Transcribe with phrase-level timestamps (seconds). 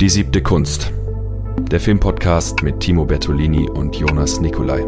[0.00, 0.90] Die siebte Kunst.
[1.70, 4.82] Der Filmpodcast mit Timo Bertolini und Jonas Nicolai.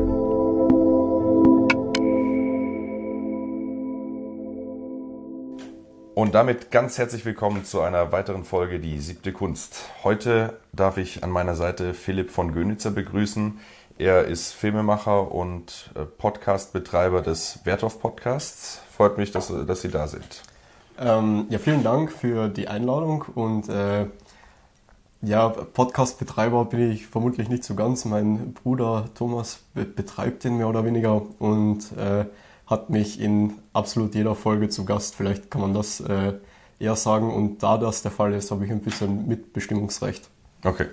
[6.15, 9.91] Und damit ganz herzlich willkommen zu einer weiteren Folge Die siebte Kunst.
[10.03, 13.61] Heute darf ich an meiner Seite Philipp von Gönitzer begrüßen.
[13.99, 18.83] Er ist Filmemacher und äh, Podcastbetreiber des Werthoff Podcasts.
[18.91, 20.43] Freut mich, dass, dass Sie da sind.
[20.99, 24.07] Ähm, ja, vielen Dank für die Einladung und äh,
[25.27, 28.05] ja, Podcast-Betreiber bin ich vermutlich nicht so ganz.
[28.05, 32.27] Mein Bruder Thomas be betreibt den mehr oder weniger und äh,
[32.67, 35.17] hat mich in absolut jeder Folge zu Gast.
[35.17, 36.35] Vielleicht kann man das äh,
[36.79, 37.35] eher sagen.
[37.35, 40.29] Und da das der Fall ist, habe ich ein bisschen Mitbestimmungsrecht.
[40.65, 40.87] Okay.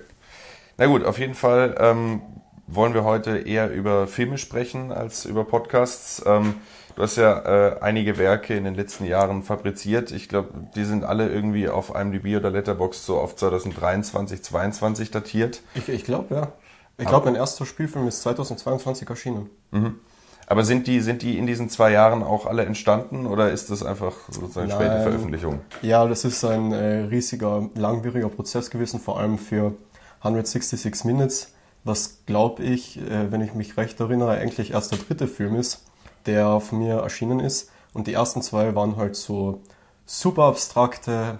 [0.78, 2.20] Na gut, auf jeden Fall ähm,
[2.66, 6.22] wollen wir heute eher über Filme sprechen als über Podcasts.
[6.26, 6.54] Ähm,
[6.96, 10.12] Du hast ja äh, einige Werke in den letzten Jahren fabriziert.
[10.12, 15.60] Ich glaube, die sind alle irgendwie auf IMDb oder Letterboxd so auf 2023, 2022 datiert.
[15.74, 16.52] Ich, ich glaube, ja.
[16.96, 19.50] Ich glaube, mein erster Spielfilm ist 2022 erschienen.
[19.72, 19.98] Mhm.
[20.46, 23.82] Aber sind die, sind die in diesen zwei Jahren auch alle entstanden oder ist das
[23.82, 25.60] einfach sozusagen eine späte Veröffentlichung?
[25.82, 29.72] Ja, das ist ein äh, riesiger, langwieriger Prozess gewesen, vor allem für
[30.20, 35.26] 166 Minutes, was glaube ich, äh, wenn ich mich recht erinnere, eigentlich erst der dritte
[35.26, 35.82] Film ist
[36.26, 37.70] der von mir erschienen ist.
[37.92, 39.60] Und die ersten zwei waren halt so
[40.06, 41.38] super abstrakte,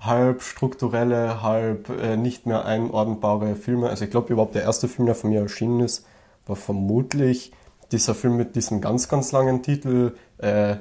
[0.00, 3.88] halb strukturelle, halb äh, nicht mehr einordnbare Filme.
[3.88, 6.04] Also ich glaube überhaupt der erste Film, der von mir erschienen ist,
[6.46, 7.52] war vermutlich
[7.92, 10.76] dieser Film mit diesem ganz, ganz langen Titel äh,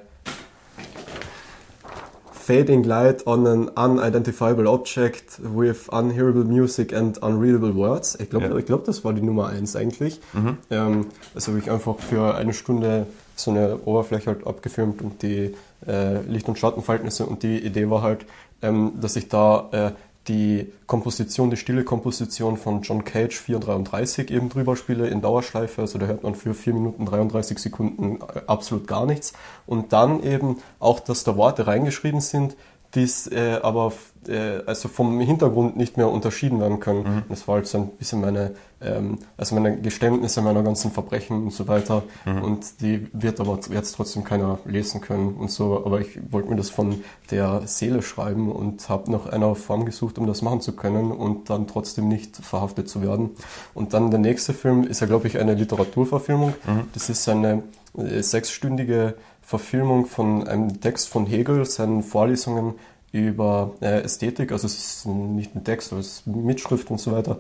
[2.32, 8.18] Fading Light on an Unidentifiable Object with Unhearable Music and Unreadable Words.
[8.20, 8.60] Ich glaube, ja.
[8.62, 10.20] glaub, das war die Nummer eins eigentlich.
[10.34, 10.58] Mhm.
[10.72, 13.06] Ähm, also habe ich einfach für eine Stunde
[13.44, 15.56] so eine Oberfläche halt abgefilmt und die
[15.88, 18.26] äh, Licht- und Schattenverhältnisse und die Idee war halt,
[18.62, 19.92] ähm, dass ich da äh,
[20.28, 25.82] die Komposition, die stille Komposition von John Cage 433 eben drüber spiele in Dauerschleife.
[25.82, 29.34] Also da hört man für 4 Minuten 33 Sekunden äh, absolut gar nichts.
[29.66, 32.56] Und dann eben auch, dass da Worte reingeschrieben sind,
[32.96, 33.94] die äh, aber
[34.28, 37.04] äh, also vom Hintergrund nicht mehr unterschieden werden können.
[37.04, 37.24] Mhm.
[37.30, 41.54] Das war halt so ein bisschen meine, ähm, also meine Geständnisse meiner ganzen Verbrechen und
[41.54, 42.04] so weiter.
[42.26, 42.44] Mhm.
[42.44, 45.86] Und die wird aber jetzt trotzdem keiner lesen können und so.
[45.86, 50.18] Aber ich wollte mir das von der Seele schreiben und habe nach einer Form gesucht,
[50.18, 53.32] um das machen zu können und dann trotzdem nicht verhaftet zu werden.
[53.74, 56.54] Und dann der nächste Film ist ja, glaube ich, eine Literaturverfilmung.
[56.66, 56.84] Mhm.
[56.94, 57.64] Das ist eine
[57.98, 59.16] äh, sechsstündige
[59.52, 62.76] Verfilmung von einem Text von Hegel, seinen Vorlesungen
[63.12, 67.38] über äh, Ästhetik, also es ist nicht ein Text, es ist Mitschrift und so weiter,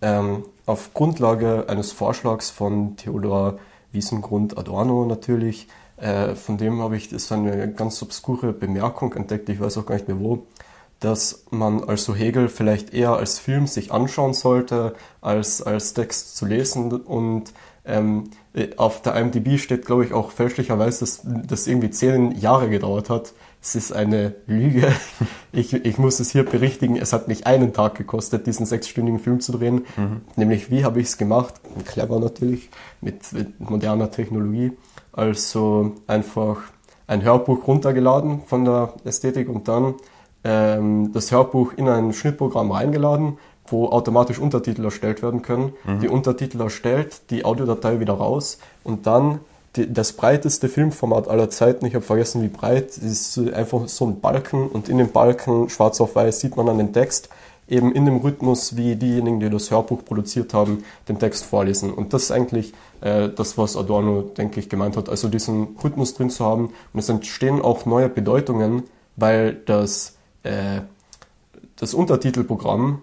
[0.00, 3.58] ähm, auf Grundlage eines Vorschlags von Theodor
[3.90, 5.66] Wiesengrund Adorno natürlich.
[5.96, 9.96] Äh, von dem habe ich das eine ganz obskure Bemerkung entdeckt, ich weiß auch gar
[9.96, 10.46] nicht mehr wo,
[11.00, 16.46] dass man also Hegel vielleicht eher als Film sich anschauen sollte, als als Text zu
[16.46, 16.92] lesen.
[16.92, 17.52] Und
[17.90, 18.24] ähm,
[18.76, 23.32] auf der IMDb steht, glaube ich, auch fälschlicherweise, dass das irgendwie zehn Jahre gedauert hat.
[23.62, 24.92] Es ist eine Lüge.
[25.52, 26.94] Ich, ich muss es hier berichtigen.
[26.94, 29.84] Es hat mich einen Tag gekostet, diesen sechsstündigen Film zu drehen.
[29.96, 30.20] Mhm.
[30.36, 31.54] Nämlich, wie habe ich es gemacht?
[31.86, 34.70] Clever natürlich, mit, mit moderner Technologie.
[35.12, 36.58] Also einfach
[37.08, 39.94] ein Hörbuch runtergeladen von der Ästhetik und dann
[40.44, 45.72] ähm, das Hörbuch in ein Schnittprogramm reingeladen wo automatisch Untertitel erstellt werden können.
[45.84, 46.00] Mhm.
[46.00, 49.40] Die Untertitel erstellt, die Audiodatei wieder raus und dann
[49.76, 54.20] die, das breiteste Filmformat aller Zeiten, ich habe vergessen wie breit, ist einfach so ein
[54.20, 57.28] Balken und in dem Balken schwarz auf weiß sieht man dann den Text
[57.70, 61.92] eben in dem Rhythmus, wie diejenigen, die das Hörbuch produziert haben, den Text vorlesen.
[61.94, 65.08] Und das ist eigentlich äh, das, was Adorno, denke ich, gemeint hat.
[65.08, 66.72] Also diesen Rhythmus drin zu haben.
[66.92, 68.82] Und es entstehen auch neue Bedeutungen,
[69.16, 70.80] weil das, äh,
[71.76, 73.02] das Untertitelprogramm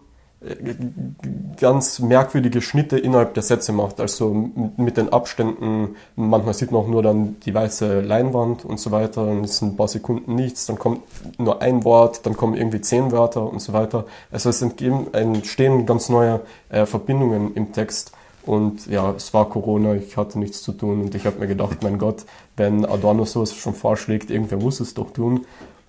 [1.60, 4.00] ganz merkwürdige Schnitte innerhalb der Sätze macht.
[4.00, 8.92] Also mit den Abständen, manchmal sieht man auch nur dann die weiße Leinwand und so
[8.92, 11.02] weiter, dann ist ein paar Sekunden nichts, dann kommt
[11.40, 14.06] nur ein Wort, dann kommen irgendwie zehn Wörter und so weiter.
[14.32, 18.12] Also es entstehen ganz neue äh, Verbindungen im Text.
[18.46, 21.84] Und ja, es war Corona, ich hatte nichts zu tun und ich habe mir gedacht,
[21.84, 22.26] mein Gott,
[22.56, 25.46] wenn Adorno sowas schon vorschlägt, irgendwer muss es doch tun.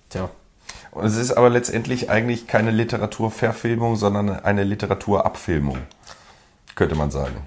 [0.09, 0.29] Tja,
[0.91, 5.77] und es ist aber letztendlich eigentlich keine Literaturverfilmung, sondern eine Literaturabfilmung,
[6.75, 7.37] könnte man sagen.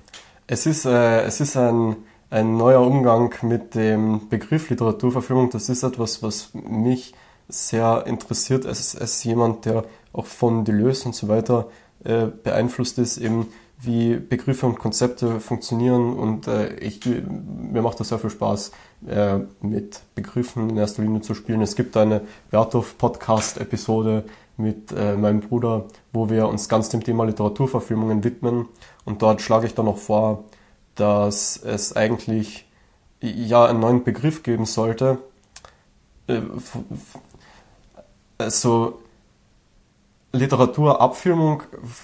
[0.47, 1.97] Es ist, äh, es ist ein,
[2.31, 5.51] ein neuer Umgang mit dem Begriff Literaturverfilmung.
[5.51, 7.15] Das ist etwas, was mich
[7.49, 11.69] sehr interessiert als, als jemand, der auch von Deleuze und so weiter
[12.05, 13.49] äh, beeinflusst ist, eben
[13.81, 18.71] wie Begriffe und Konzepte funktionieren und äh, ich, mir macht das sehr viel Spaß,
[19.09, 21.63] äh, mit Begriffen in erster Linie zu spielen.
[21.63, 24.25] Es gibt eine Werthoff Podcast-Episode,
[24.57, 28.67] mit äh, meinem Bruder, wo wir uns ganz dem Thema Literaturverfilmungen widmen.
[29.05, 30.45] Und dort schlage ich dann noch vor,
[30.95, 32.67] dass es eigentlich
[33.21, 35.19] ja einen neuen Begriff geben sollte.
[36.27, 36.41] Äh,
[38.39, 39.01] also
[40.33, 41.63] Literaturabfilmung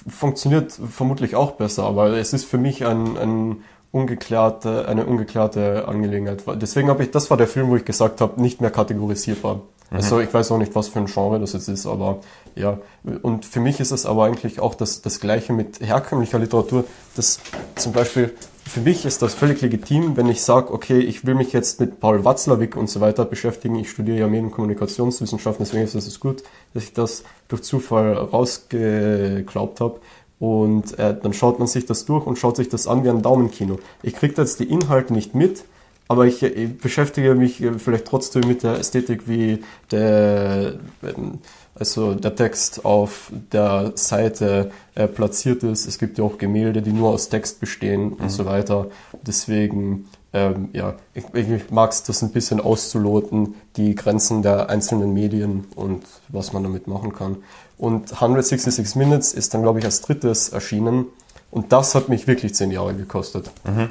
[0.08, 3.64] funktioniert vermutlich auch besser, aber es ist für mich ein, ein
[3.98, 6.42] ungeklärte, eine ungeklärte Angelegenheit.
[6.60, 9.56] Deswegen habe ich, das war der Film, wo ich gesagt habe, nicht mehr kategorisierbar.
[9.90, 9.96] Mhm.
[9.96, 12.20] Also ich weiß auch nicht, was für ein Genre das jetzt ist, aber
[12.54, 12.78] ja.
[13.22, 16.84] Und für mich ist es aber eigentlich auch das, das Gleiche mit herkömmlicher Literatur.
[17.16, 17.40] Das
[17.76, 18.34] zum Beispiel
[18.68, 22.00] für mich ist das völlig legitim, wenn ich sage, okay, ich will mich jetzt mit
[22.00, 23.76] Paul Watzlawick und so weiter beschäftigen.
[23.76, 26.42] Ich studiere ja Medien- und Kommunikationswissenschaften, deswegen ist es gut,
[26.74, 30.00] dass ich das durch Zufall rausgeglaubt habe.
[30.40, 33.22] Und äh, dann schaut man sich das durch und schaut sich das an wie ein
[33.22, 33.78] Daumenkino.
[34.02, 35.64] Ich kriege jetzt die Inhalte nicht mit,
[36.06, 41.38] aber ich, ich beschäftige mich vielleicht trotzdem mit der Ästhetik, wie der, ähm,
[41.74, 45.86] also der Text auf der Seite äh, platziert ist.
[45.86, 48.28] Es gibt ja auch Gemälde, die nur aus Text bestehen und mhm.
[48.28, 48.86] so weiter.
[49.26, 55.14] Deswegen, ähm, ja, ich, ich mag es, das ein bisschen auszuloten, die Grenzen der einzelnen
[55.14, 57.38] Medien und was man damit machen kann.
[57.78, 61.06] Und 166 Minutes ist dann, glaube ich, als drittes erschienen.
[61.50, 63.50] Und das hat mich wirklich zehn Jahre gekostet.
[63.64, 63.88] Mhm.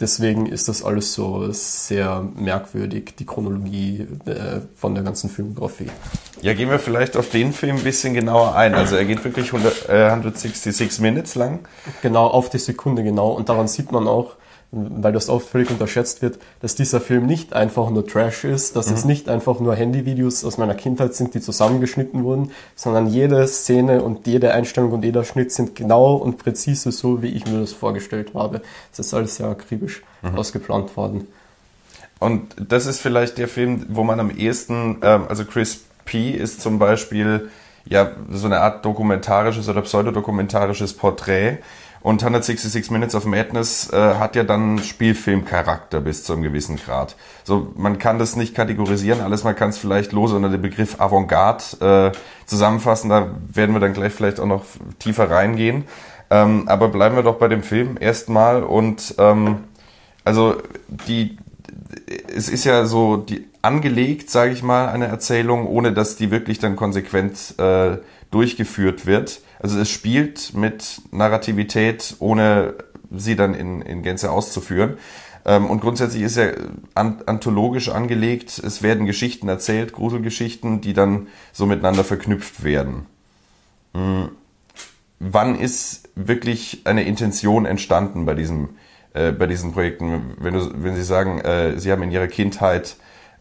[0.00, 5.86] Deswegen ist das alles so sehr merkwürdig, die Chronologie äh, von der ganzen Filmografie.
[6.42, 8.74] Ja, gehen wir vielleicht auf den Film ein bisschen genauer ein.
[8.74, 11.60] Also er geht wirklich 100, äh, 166 Minutes lang.
[12.02, 13.30] Genau, auf die Sekunde genau.
[13.30, 14.36] Und daran sieht man auch,
[14.72, 18.88] weil das oft völlig unterschätzt wird, dass dieser Film nicht einfach nur Trash ist, dass
[18.88, 18.94] mhm.
[18.94, 24.02] es nicht einfach nur Handyvideos aus meiner Kindheit sind, die zusammengeschnitten wurden, sondern jede Szene
[24.02, 27.72] und jede Einstellung und jeder Schnitt sind genau und präzise so, wie ich mir das
[27.72, 28.62] vorgestellt habe.
[28.92, 30.36] Es ist alles sehr akribisch mhm.
[30.36, 31.26] ausgeplant worden.
[32.20, 36.30] Und das ist vielleicht der Film, wo man am ehesten, ähm, also Chris P.
[36.30, 37.50] ist zum Beispiel
[37.86, 41.58] ja so eine Art dokumentarisches oder pseudodokumentarisches Porträt
[42.02, 47.16] und 166 Minutes of Madness äh, hat ja dann Spielfilmcharakter bis zu einem gewissen Grad.
[47.44, 51.00] So, man kann das nicht kategorisieren, alles man kann es vielleicht lose unter dem Begriff
[51.00, 53.10] Avantgarde äh, zusammenfassen.
[53.10, 54.64] Da werden wir dann gleich vielleicht auch noch
[54.98, 55.84] tiefer reingehen.
[56.30, 59.64] Ähm, aber bleiben wir doch bei dem Film erstmal und ähm,
[60.24, 60.56] also
[61.08, 61.36] die
[62.34, 66.58] es ist ja so die angelegt, sage ich mal, eine Erzählung, ohne dass die wirklich
[66.58, 67.98] dann konsequent äh,
[68.30, 69.40] durchgeführt wird.
[69.60, 72.74] Also es spielt mit Narrativität, ohne
[73.10, 74.96] sie dann in, in Gänze auszuführen.
[75.44, 76.54] Ähm, und grundsätzlich ist er
[76.94, 78.58] anthologisch angelegt.
[78.58, 83.06] Es werden Geschichten erzählt, Gruselgeschichten, die dann so miteinander verknüpft werden.
[83.94, 84.30] Hm.
[85.18, 88.70] Wann ist wirklich eine Intention entstanden bei diesem,
[89.12, 90.34] äh, bei diesen Projekten?
[90.38, 92.96] Wenn, du, wenn Sie sagen, äh, Sie haben in Ihrer Kindheit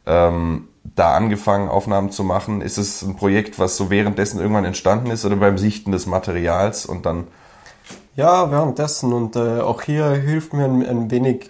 [0.10, 2.62] ähm, da angefangen, Aufnahmen zu machen?
[2.62, 6.86] Ist es ein Projekt, was so währenddessen irgendwann entstanden ist oder beim Sichten des Materials
[6.86, 7.28] und dann?
[8.16, 11.50] Ja, währenddessen und äh, auch hier hilft mir ein, ein wenig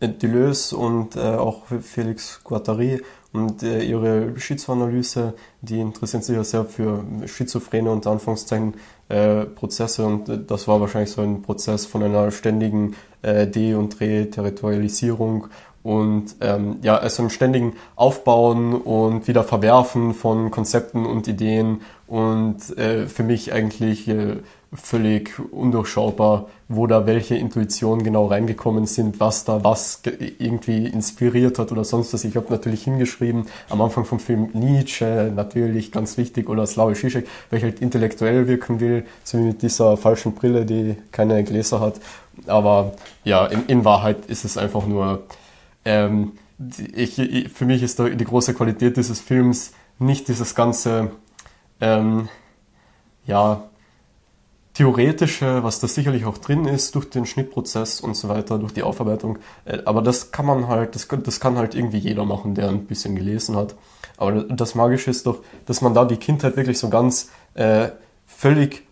[0.00, 3.00] äh, Deleuze und äh, auch Felix Guattari
[3.32, 8.74] und äh, ihre Schizoanalyse, die interessieren sich ja sehr für schizophrene unter Anführungszeichen
[9.08, 13.74] äh, Prozesse und äh, das war wahrscheinlich so ein Prozess von einer ständigen äh, De-
[13.74, 15.48] und Reterritorialisierung
[15.84, 22.76] und ähm, ja, also im ständigen Aufbauen und wieder Verwerfen von Konzepten und Ideen und
[22.78, 24.38] äh, für mich eigentlich äh,
[24.72, 30.00] völlig undurchschaubar, wo da welche Intuitionen genau reingekommen sind, was da was
[30.38, 32.24] irgendwie inspiriert hat oder sonst was.
[32.24, 37.26] Ich habe natürlich hingeschrieben, am Anfang vom Film Nietzsche, natürlich ganz wichtig, oder Slavoj Žižek,
[37.50, 41.80] weil ich halt intellektuell wirken will, so wie mit dieser falschen Brille, die keine Gläser
[41.80, 42.00] hat.
[42.46, 45.22] Aber ja, in, in Wahrheit ist es einfach nur
[45.84, 46.32] ähm,
[46.94, 51.10] ich, ich, für mich ist die große Qualität dieses Films nicht dieses ganze,
[51.80, 52.28] ähm,
[53.26, 53.62] ja,
[54.74, 58.82] theoretische, was da sicherlich auch drin ist, durch den Schnittprozess und so weiter, durch die
[58.82, 59.38] Aufarbeitung.
[59.64, 62.84] Äh, aber das kann man halt, das, das kann halt irgendwie jeder machen, der ein
[62.86, 63.76] bisschen gelesen hat.
[64.16, 67.88] Aber das Magische ist doch, dass man da die Kindheit wirklich so ganz äh,
[68.26, 68.82] völlig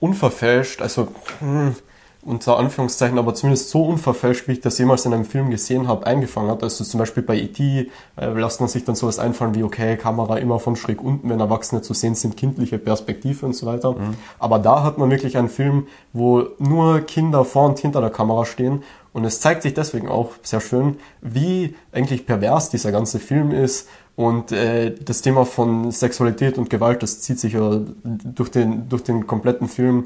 [0.00, 1.76] unverfälscht, also hm,
[2.22, 6.06] unter Anführungszeichen, aber zumindest so unverfälscht, wie ich das jemals in einem Film gesehen habe,
[6.06, 6.62] eingefangen hat.
[6.62, 7.90] Also zum Beispiel bei E.T.
[8.16, 11.40] Äh, lässt man sich dann sowas einfallen wie, okay, Kamera immer von schräg unten, wenn
[11.40, 13.92] Erwachsene zu sehen sind, kindliche Perspektive und so weiter.
[13.92, 14.16] Mhm.
[14.38, 18.44] Aber da hat man wirklich einen Film, wo nur Kinder vor und hinter der Kamera
[18.44, 18.82] stehen.
[19.14, 23.88] Und es zeigt sich deswegen auch sehr schön, wie eigentlich pervers dieser ganze Film ist.
[24.14, 29.02] Und äh, das Thema von Sexualität und Gewalt, das zieht sich ja durch den, durch
[29.02, 30.04] den kompletten Film.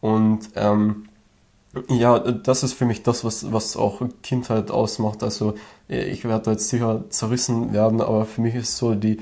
[0.00, 1.08] Und ähm,
[1.88, 5.22] ja, das ist für mich das, was, was auch Kindheit ausmacht.
[5.22, 5.54] Also
[5.88, 9.18] ich werde jetzt sicher zerrissen werden, aber für mich ist so die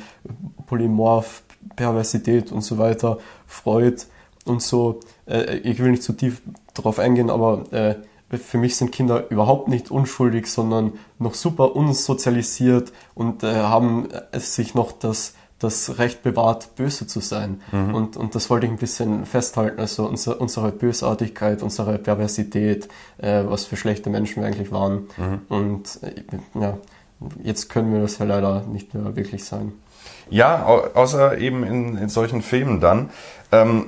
[0.67, 1.43] Polymorph
[1.77, 3.97] Perversität und so weiter, Freud
[4.45, 5.01] und so.
[5.27, 6.43] Äh, ich will nicht zu tief
[6.75, 7.97] darauf eingehen, aber äh,
[8.37, 14.75] für mich sind Kinder überhaupt nicht unschuldig, sondern noch super unsozialisiert und äh, haben sich
[14.75, 15.35] noch das,
[15.65, 17.61] das Recht bewahrt, böse zu sein.
[17.73, 17.95] Mhm.
[17.95, 19.81] Und, und das wollte ich ein bisschen festhalten.
[19.81, 25.09] Also unser, unsere Bösartigkeit, unsere Perversität, äh, was für schlechte Menschen wir eigentlich waren.
[25.17, 25.41] Mhm.
[25.49, 26.79] Und äh, ja,
[27.43, 29.73] jetzt können wir das ja leider nicht mehr wirklich sein.
[30.31, 33.11] Ja, außer eben in, in solchen Filmen dann.
[33.53, 33.87] Ähm,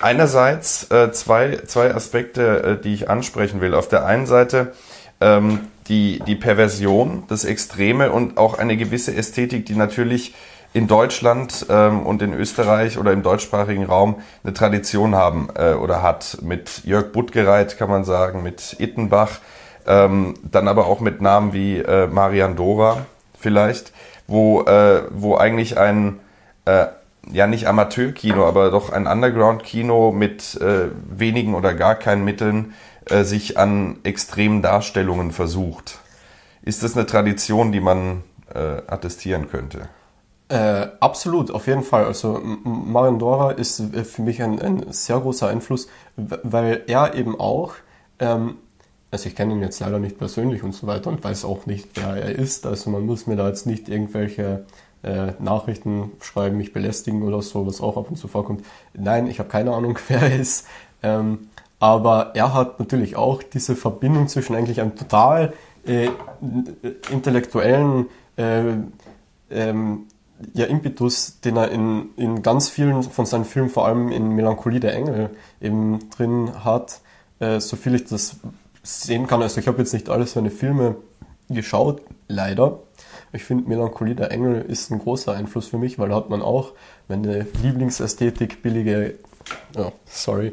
[0.00, 3.74] einerseits äh, zwei, zwei Aspekte, äh, die ich ansprechen will.
[3.74, 4.74] Auf der einen Seite
[5.20, 10.34] ähm, die, die Perversion, das Extreme und auch eine gewisse Ästhetik, die natürlich
[10.74, 16.02] in Deutschland ähm, und in Österreich oder im deutschsprachigen Raum eine Tradition haben äh, oder
[16.02, 16.38] hat.
[16.42, 19.38] Mit Jörg Buttgereit kann man sagen, mit Ittenbach,
[19.86, 23.06] ähm, dann aber auch mit Namen wie äh, Marian Dora
[23.38, 23.92] vielleicht,
[24.26, 26.18] wo, äh, wo eigentlich ein
[26.64, 26.86] äh,
[27.30, 32.74] ja nicht Amateurkino, aber doch ein Underground-Kino mit äh, wenigen oder gar keinen Mitteln
[33.08, 36.00] äh, sich an extremen Darstellungen versucht.
[36.62, 39.88] Ist das eine Tradition, die man äh, attestieren könnte?
[40.54, 42.04] Äh, absolut, auf jeden Fall.
[42.04, 47.40] Also Marion Dora ist äh, für mich ein, ein, sehr großer Einfluss, weil er eben
[47.40, 47.72] auch,
[48.20, 48.58] ähm,
[49.10, 51.88] also ich kenne ihn jetzt leider nicht persönlich und so weiter und weiß auch nicht,
[51.94, 52.66] wer er ist.
[52.66, 54.64] Also man muss mir da jetzt nicht irgendwelche
[55.02, 58.64] äh, Nachrichten schreiben, mich belästigen oder so, was auch ab und zu vorkommt.
[58.92, 60.68] Nein, ich habe keine Ahnung, wer er ist.
[61.02, 61.48] Ähm,
[61.80, 65.52] aber er hat natürlich auch diese Verbindung zwischen eigentlich einem total
[65.84, 66.10] äh,
[67.10, 68.06] intellektuellen
[68.36, 68.74] äh,
[69.50, 70.06] ähm,
[70.52, 74.80] ja, Impetus, den er in, in ganz vielen von seinen Filmen, vor allem in Melancholie
[74.80, 77.00] der Engel, eben drin hat,
[77.40, 78.36] äh, so viel ich das
[78.82, 79.42] sehen kann.
[79.42, 80.96] Also ich habe jetzt nicht alle seine Filme
[81.48, 82.80] geschaut, leider.
[83.32, 86.42] Ich finde, Melancholie der Engel ist ein großer Einfluss für mich, weil da hat man
[86.42, 86.72] auch
[87.08, 89.14] meine Lieblingsästhetik, billige,
[89.76, 90.52] oh, sorry,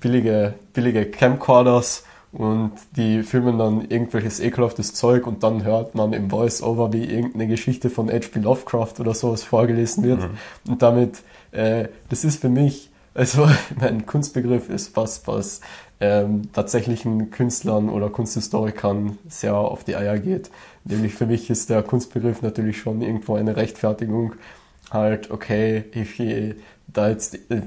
[0.00, 6.30] billige, billige Camcorders und die filmen dann irgendwelches ekelhaftes Zeug und dann hört man im
[6.30, 8.40] Voice-Over, wie irgendeine Geschichte von H.P.
[8.40, 10.20] Lovecraft oder sowas vorgelesen wird.
[10.20, 10.72] Mhm.
[10.72, 13.48] Und damit, äh, das ist für mich, also
[13.80, 15.60] mein Kunstbegriff ist was, was
[15.98, 20.50] ähm, tatsächlichen Künstlern oder Kunsthistorikern sehr auf die Eier geht.
[20.84, 24.34] Nämlich für mich ist der Kunstbegriff natürlich schon irgendwo eine Rechtfertigung.
[24.90, 26.20] Halt, okay, ich
[26.86, 27.62] da jetzt äh,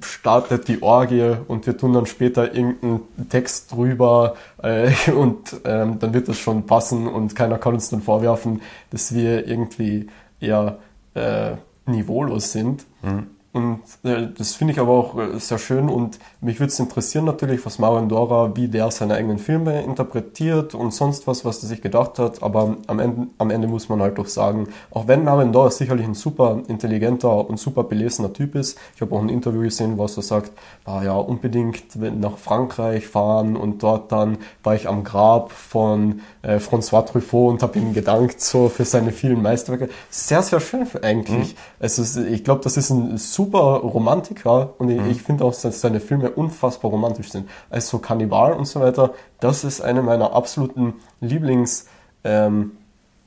[0.00, 6.14] startet die Orgie und wir tun dann später irgendeinen Text drüber äh, und ähm, dann
[6.14, 10.08] wird das schon passen und keiner kann uns dann vorwerfen, dass wir irgendwie
[10.40, 10.78] eher
[11.14, 11.52] äh,
[11.86, 12.84] niveaulos sind.
[13.02, 13.26] Mhm.
[13.54, 17.24] Und äh, das finde ich aber auch äh, sehr schön und mich würde es interessieren
[17.24, 21.68] natürlich, was Mario Dora, wie der seine eigenen Filme interpretiert und sonst was, was er
[21.68, 22.42] sich gedacht hat.
[22.42, 26.04] Aber am Ende, am Ende muss man halt doch sagen, auch wenn Mario Dora sicherlich
[26.04, 30.02] ein super intelligenter und super belesener Typ ist, ich habe auch ein Interview gesehen, wo
[30.02, 30.50] er so sagt,
[30.84, 36.56] ah ja, unbedingt nach Frankreich fahren und dort dann war ich am Grab von äh,
[36.56, 39.92] François Truffaut und habe ihm gedankt so für seine vielen Meisterwerke.
[40.10, 41.54] Sehr, sehr schön eigentlich.
[41.54, 41.58] Mhm.
[41.78, 45.10] Also ich glaube, das ist ein super super Romantiker und ich, mhm.
[45.10, 47.48] ich finde auch, dass seine Filme unfassbar romantisch sind.
[47.70, 51.86] Also Kannibal und so weiter, das ist eine meiner absoluten Lieblings-
[52.24, 52.72] ähm,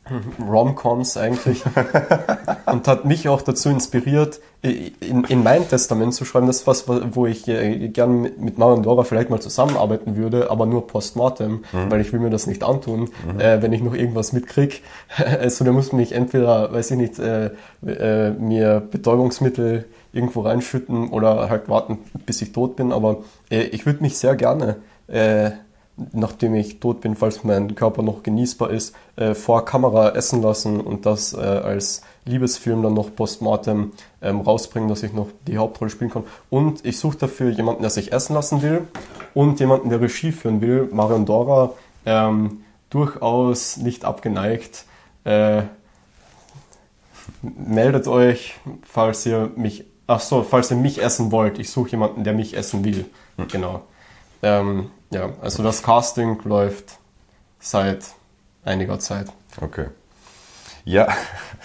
[0.40, 1.64] Romcoms eigentlich
[2.66, 6.48] und hat mich auch dazu inspiriert, in, in mein Testament zu schreiben.
[6.48, 10.16] Das ist was, wo ich äh, gern mit, mit Mara und Dora vielleicht mal zusammenarbeiten
[10.16, 11.92] würde, aber nur postmortem, mhm.
[11.92, 13.40] weil ich will mir das nicht antun, mhm.
[13.40, 14.82] äh, wenn ich noch irgendwas mitkrieg.
[15.40, 17.52] also da muss mich entweder, weiß ich nicht, äh,
[17.86, 19.86] äh, mir Betäubungsmittel
[20.18, 22.92] irgendwo reinschütten oder halt warten, bis ich tot bin.
[22.92, 25.52] Aber äh, ich würde mich sehr gerne äh,
[26.14, 30.80] nachdem ich tot bin, falls mein Körper noch genießbar ist, äh, vor Kamera essen lassen
[30.80, 35.90] und das äh, als Liebesfilm dann noch postmortem ähm, rausbringen, dass ich noch die Hauptrolle
[35.90, 36.24] spielen kann.
[36.50, 38.88] Und ich suche dafür jemanden, der sich essen lassen will
[39.34, 40.88] und jemanden, der Regie führen will.
[40.92, 41.74] Marion Dora,
[42.06, 44.86] ähm, durchaus nicht abgeneigt.
[45.24, 45.64] Äh,
[47.42, 51.60] meldet euch, falls ihr mich, ach so, falls ihr mich essen wollt.
[51.60, 53.06] Ich suche jemanden, der mich essen will.
[53.38, 53.48] Hm.
[53.50, 53.84] Genau.
[54.42, 56.98] Ähm, ja, also das Casting läuft
[57.60, 58.06] seit
[58.64, 59.28] einiger Zeit.
[59.62, 59.88] Okay.
[60.86, 61.08] Ja.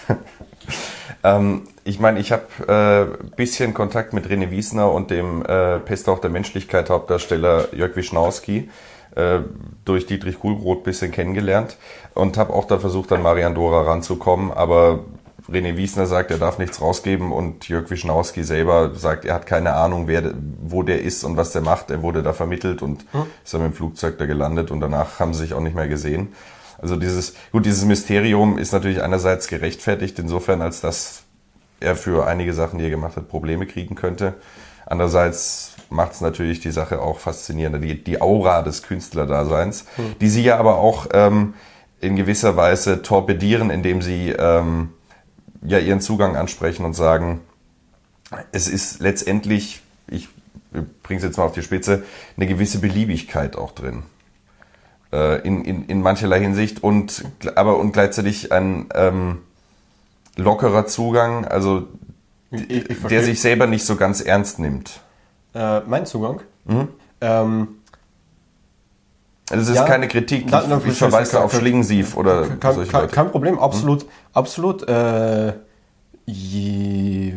[1.23, 5.79] ähm, ich meine, ich habe ein äh, bisschen Kontakt mit René Wiesner und dem äh,
[5.79, 8.69] Pest auch der Menschlichkeit Hauptdarsteller Jörg Wischnowski
[9.15, 9.39] äh,
[9.85, 11.77] durch Dietrich Kuhlbrot bisschen kennengelernt
[12.13, 14.99] und habe auch da versucht, an Marian Dora ranzukommen, aber
[15.51, 19.73] René Wiesner sagt, er darf nichts rausgeben und Jörg Wischnowski selber sagt, er hat keine
[19.73, 21.91] Ahnung, wer, wo der ist und was der macht.
[21.91, 23.25] Er wurde da vermittelt und hm.
[23.43, 25.87] ist dann mit dem Flugzeug da gelandet und danach haben sie sich auch nicht mehr
[25.87, 26.29] gesehen.
[26.77, 31.23] Also dieses, gut, dieses Mysterium ist natürlich einerseits gerechtfertigt insofern, als dass
[31.79, 34.35] er für einige Sachen, die er gemacht hat, Probleme kriegen könnte.
[34.85, 40.15] Andererseits macht es natürlich die Sache auch faszinierender, die, die Aura des Künstlerdaseins, mhm.
[40.19, 41.53] die sie ja aber auch ähm,
[42.01, 44.89] in gewisser Weise torpedieren, indem sie ähm,
[45.65, 47.41] ja ihren Zugang ansprechen und sagen,
[48.51, 50.29] es ist letztendlich, ich
[51.03, 52.03] bringe es jetzt mal auf die Spitze,
[52.37, 54.03] eine gewisse Beliebigkeit auch drin.
[55.11, 57.23] Äh, in, in, in mancherlei Hinsicht und
[57.55, 59.39] aber und gleichzeitig ein ähm,
[60.35, 61.87] lockerer Zugang, also
[62.51, 65.01] ich, ich der sich selber nicht so ganz ernst nimmt.
[65.53, 66.41] Äh, mein Zugang?
[66.65, 66.87] Mhm.
[67.21, 67.67] Ähm,
[69.49, 73.13] also es ist keine Kritik, na, na, ich verweise auf Schlingensief oder kein, solche Leute.
[73.13, 74.09] Kein Problem, absolut, mhm.
[74.33, 74.87] absolut.
[74.87, 75.53] Äh,
[76.25, 77.33] je,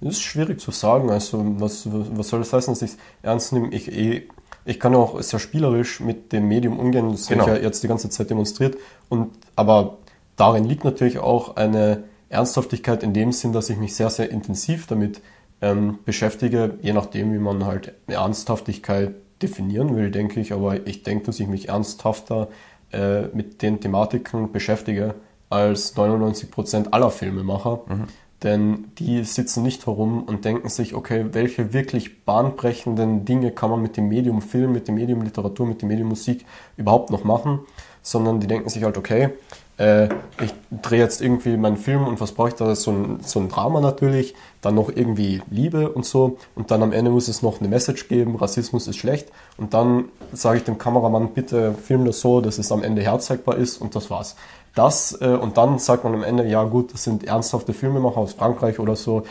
[0.00, 1.10] das ist schwierig zu sagen.
[1.10, 3.68] Also was, was soll das heißen, dass ich es ernst nehme?
[3.70, 4.28] Ich, ich,
[4.64, 7.10] ich kann auch sehr spielerisch mit dem Medium umgehen.
[7.10, 7.42] Das genau.
[7.42, 8.76] habe ich ja jetzt die ganze Zeit demonstriert.
[9.08, 9.98] Und aber
[10.36, 14.86] darin liegt natürlich auch eine Ernsthaftigkeit in dem Sinn, dass ich mich sehr, sehr intensiv
[14.86, 15.20] damit
[15.60, 20.52] ähm, beschäftige, je nachdem, wie man halt eine Ernsthaftigkeit definieren will, denke ich.
[20.52, 22.48] Aber ich denke, dass ich mich ernsthafter
[22.92, 25.14] äh, mit den Thematiken beschäftige
[25.50, 27.80] als 99 Prozent aller Filmemacher.
[27.86, 28.04] Mhm.
[28.42, 33.82] Denn die sitzen nicht herum und denken sich, okay, welche wirklich bahnbrechenden Dinge kann man
[33.82, 36.44] mit dem Medium Film, mit dem Medium Literatur, mit dem Medium Musik
[36.76, 37.60] überhaupt noch machen,
[38.00, 39.30] sondern die denken sich halt, okay,
[39.78, 40.08] äh,
[40.42, 42.74] ich drehe jetzt irgendwie meinen Film und was brauche ich da?
[42.74, 46.36] So ein, so ein Drama natürlich, dann noch irgendwie Liebe und so.
[46.54, 49.28] Und dann am Ende muss es noch eine Message geben, Rassismus ist schlecht.
[49.56, 53.56] Und dann sage ich dem Kameramann, bitte film das so, dass es am Ende herzeigbar
[53.56, 53.78] ist.
[53.78, 54.36] Und das war's.
[54.74, 58.34] Das äh, und dann sagt man am Ende, ja gut, das sind ernsthafte Filmemacher aus
[58.34, 59.22] Frankreich oder so,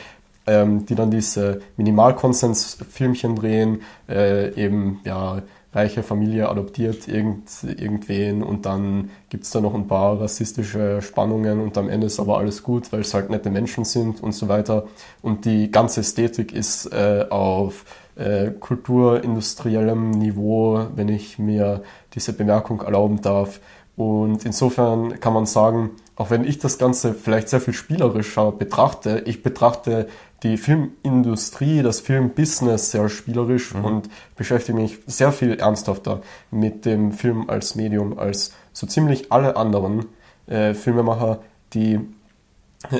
[0.45, 5.41] ähm, die dann diese Minimalkonsens-Filmchen drehen, äh, eben ja
[5.77, 11.77] reiche Familie adoptiert irgend, irgendwen und dann gibt's da noch ein paar rassistische Spannungen und
[11.77, 14.87] am Ende ist aber alles gut, weil es halt nette Menschen sind und so weiter.
[15.21, 21.83] Und die ganze Ästhetik ist äh, auf äh, kulturindustriellem Niveau, wenn ich mir
[22.15, 23.59] diese Bemerkung erlauben darf.
[23.95, 29.23] Und insofern kann man sagen, auch wenn ich das Ganze vielleicht sehr viel spielerischer betrachte,
[29.25, 30.07] ich betrachte
[30.43, 33.85] die Filmindustrie, das Filmbusiness sehr spielerisch mhm.
[33.85, 36.21] und beschäftige mich sehr viel ernsthafter
[36.51, 40.05] mit dem Film als Medium als so ziemlich alle anderen
[40.45, 41.39] äh, Filmemacher,
[41.73, 41.99] die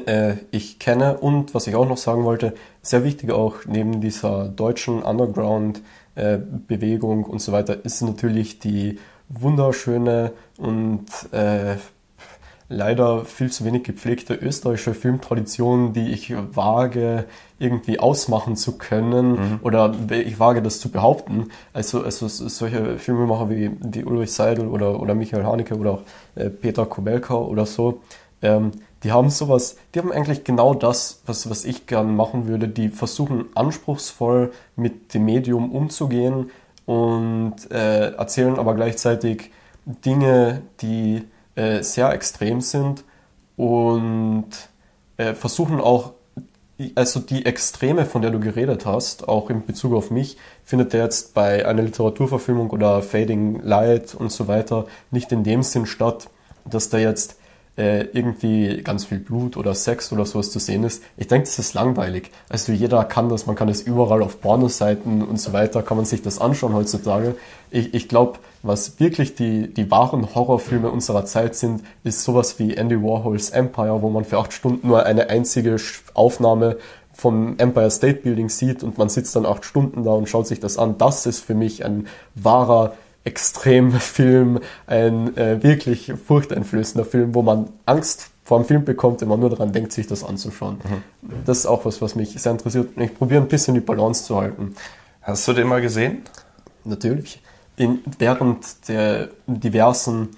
[0.06, 1.18] äh, ich kenne.
[1.20, 7.28] Und was ich auch noch sagen wollte, sehr wichtig auch neben dieser deutschen Underground-Bewegung äh,
[7.28, 8.98] und so weiter, ist natürlich die
[9.30, 11.76] wunderschöne und äh,
[12.70, 17.26] leider viel zu wenig gepflegte österreichische Filmtradition, die ich wage
[17.60, 19.60] irgendwie ausmachen zu können mhm.
[19.62, 21.50] oder ich wage das zu behaupten.
[21.74, 26.02] Also, also solche Filmemacher wie, wie Ulrich Seidel oder, oder Michael Haneke oder auch
[26.36, 28.02] äh, Peter Kubelka oder so,
[28.42, 28.72] ähm,
[29.04, 32.68] die haben sowas, die haben eigentlich genau das, was, was ich gern machen würde.
[32.68, 36.50] Die versuchen anspruchsvoll mit dem Medium umzugehen,
[36.88, 39.52] und äh, erzählen aber gleichzeitig
[39.86, 41.22] Dinge, die
[41.58, 43.04] äh, sehr extrem sind
[43.56, 44.50] und
[45.18, 46.14] äh, versuchen auch,
[46.94, 51.04] also die Extreme, von der du geredet hast, auch in Bezug auf mich, findet der
[51.04, 56.30] jetzt bei einer Literaturverfilmung oder Fading Light und so weiter nicht in dem Sinn statt,
[56.66, 57.37] dass da jetzt
[57.78, 61.04] äh, irgendwie ganz viel Blut oder Sex oder sowas zu sehen ist.
[61.16, 62.32] Ich denke, das ist langweilig.
[62.50, 66.06] Also jeder kann das, man kann es überall auf Pornoseiten und so weiter, kann man
[66.06, 67.36] sich das anschauen heutzutage.
[67.70, 72.76] Ich, ich glaube, was wirklich die, die wahren Horrorfilme unserer Zeit sind, ist sowas wie
[72.76, 75.78] Andy Warhols Empire, wo man für acht Stunden nur eine einzige
[76.14, 76.78] Aufnahme
[77.14, 80.60] vom Empire State Building sieht und man sitzt dann acht Stunden da und schaut sich
[80.60, 80.98] das an.
[80.98, 82.94] Das ist für mich ein wahrer
[83.28, 89.42] Extremfilm, ein äh, wirklich furchteinflößender Film, wo man Angst vor dem Film bekommt, wenn man
[89.42, 90.76] nur daran denkt, sich das anzuschauen.
[90.76, 91.44] Mhm.
[91.46, 92.90] Das ist auch was, was mich sehr interessiert.
[92.96, 94.76] Ich probiere ein bisschen die Balance zu halten.
[95.22, 96.22] Hast du den mal gesehen?
[96.86, 97.42] Natürlich.
[97.76, 100.30] In, während der diversen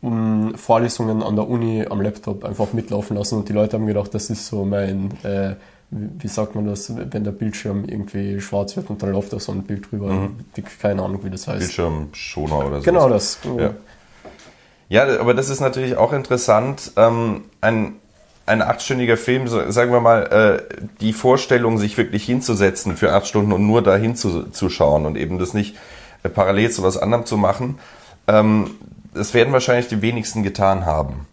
[0.00, 4.14] um, Vorlesungen an der Uni am Laptop einfach mitlaufen lassen und die Leute haben gedacht,
[4.14, 5.56] das ist so mein äh,
[5.90, 9.50] wie sagt man das, wenn der Bildschirm irgendwie schwarz wird und dann läuft da so
[9.50, 10.12] ein Bild drüber.
[10.12, 10.36] Mhm.
[10.80, 11.58] Keine Ahnung, wie das heißt.
[11.58, 12.84] Bildschirmschoner oder so.
[12.84, 13.38] Genau das.
[13.58, 13.74] Ja.
[14.88, 16.92] ja, aber das ist natürlich auch interessant.
[16.96, 17.96] Ähm, ein,
[18.46, 23.52] ein achtstündiger Film, sagen wir mal, äh, die Vorstellung, sich wirklich hinzusetzen für acht Stunden
[23.52, 25.76] und nur dahin zu, zu schauen und eben das nicht
[26.22, 27.80] äh, parallel zu was anderem zu machen,
[28.28, 28.70] ähm,
[29.12, 31.26] das werden wahrscheinlich die wenigsten getan haben.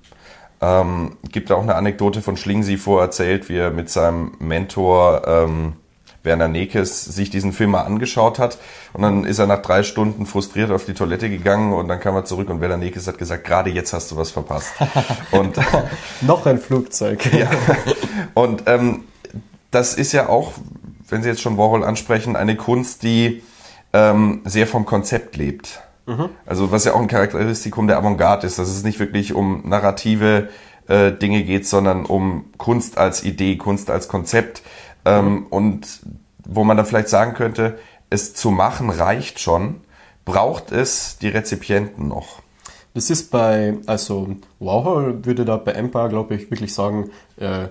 [0.59, 5.73] Ähm, gibt auch eine Anekdote von Schlingsi vorerzählt, wie er mit seinem Mentor ähm,
[6.23, 8.59] Werner Nekes sich diesen Film mal angeschaut hat
[8.93, 12.15] und dann ist er nach drei Stunden frustriert auf die Toilette gegangen und dann kam
[12.15, 14.73] er zurück und Werner Nekes hat gesagt, gerade jetzt hast du was verpasst.
[15.31, 15.57] und
[16.21, 17.25] noch ein Flugzeug.
[17.33, 17.49] ja.
[18.33, 19.05] Und ähm,
[19.71, 20.53] das ist ja auch,
[21.09, 23.41] wenn Sie jetzt schon Warhol ansprechen, eine Kunst, die
[23.93, 25.81] ähm, sehr vom Konzept lebt.
[26.45, 30.49] Also was ja auch ein Charakteristikum der Avantgarde ist, dass es nicht wirklich um narrative
[30.87, 34.61] äh, Dinge geht, sondern um Kunst als Idee, Kunst als Konzept.
[35.05, 35.45] Ähm, mhm.
[35.47, 36.01] Und
[36.45, 37.77] wo man dann vielleicht sagen könnte,
[38.09, 39.81] es zu machen reicht schon,
[40.23, 42.41] braucht es die Rezipienten noch.
[42.93, 47.67] Das ist bei, also Warhol würde da bei Empire, glaube ich, wirklich sagen, äh,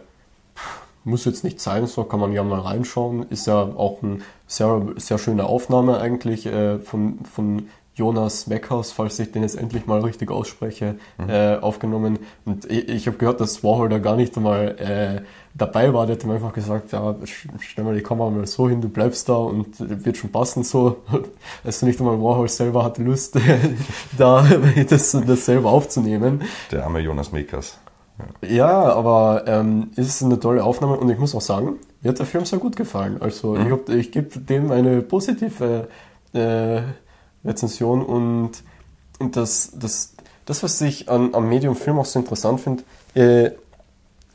[1.04, 3.26] muss jetzt nicht sein, so kann man ja mal reinschauen.
[3.30, 9.18] Ist ja auch eine sehr, sehr schöne Aufnahme eigentlich äh, von, von Jonas Meckhaus, falls
[9.18, 11.30] ich den jetzt endlich mal richtig ausspreche, mhm.
[11.30, 12.18] äh, aufgenommen.
[12.44, 15.22] Und ich, ich habe gehört, dass Warhol da gar nicht einmal äh,
[15.54, 16.04] dabei war.
[16.04, 17.16] Der hat ihm einfach gesagt, ja,
[17.58, 20.98] stell mal die Kamera mal so hin, du bleibst da und wird schon passen so.
[21.64, 23.38] Also nicht einmal Warhol selber hatte Lust,
[24.18, 24.46] da
[24.90, 26.42] das, das selber aufzunehmen.
[26.70, 27.78] Der arme Jonas Meckhaus.
[28.42, 32.18] Ja, ja aber ähm, ist eine tolle Aufnahme und ich muss auch sagen, mir hat
[32.18, 33.16] der Film sehr gut gefallen.
[33.20, 33.80] Also mhm.
[33.88, 35.88] ich, ich gebe dem eine positive
[36.34, 36.82] äh,
[37.46, 38.62] Rezension und,
[39.18, 42.82] das, das, das, was ich an, am Medium Film auch so interessant finde,
[43.14, 43.52] äh,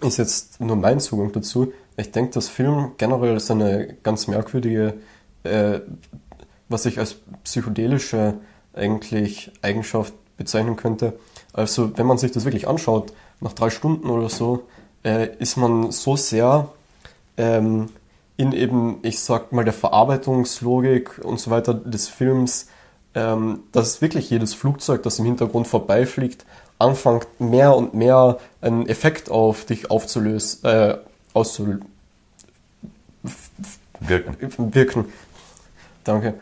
[0.06, 1.71] ist jetzt nur mein Zugang dazu.
[1.97, 4.95] Ich denke, dass Film generell ist eine ganz merkwürdige,
[5.43, 5.82] äh,
[6.67, 8.36] was ich als psychedelische
[8.74, 11.13] eigentlich Eigenschaft bezeichnen könnte.
[11.54, 14.63] Also wenn man sich das wirklich anschaut, nach drei Stunden oder so,
[15.04, 16.69] äh, ist man so sehr
[17.38, 17.89] ähm,
[18.38, 22.67] in eben, ich sag mal, der Verarbeitungslogik und so weiter des Films,
[23.15, 26.45] ähm, dass wirklich jedes Flugzeug, das im Hintergrund vorbeifliegt,
[26.80, 30.97] anfängt mehr und mehr einen Effekt auf dich aufzulösen, äh,
[31.34, 31.86] auszulösen.
[34.00, 34.74] Wirken.
[34.74, 35.06] Wirken.
[36.04, 36.34] Danke.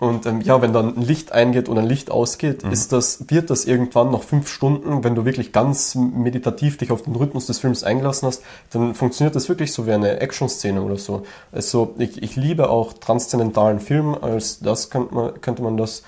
[0.00, 2.72] Und ähm, ja, wenn dann ein Licht eingeht und ein Licht ausgeht, mhm.
[2.72, 7.02] ist das, wird das irgendwann nach fünf Stunden, wenn du wirklich ganz meditativ dich auf
[7.02, 10.96] den Rhythmus des Films eingelassen hast, dann funktioniert das wirklich so wie eine Action-Szene oder
[10.96, 11.24] so.
[11.52, 16.02] Also ich, ich liebe auch transzendentalen Film, als das könnte man, könnte man das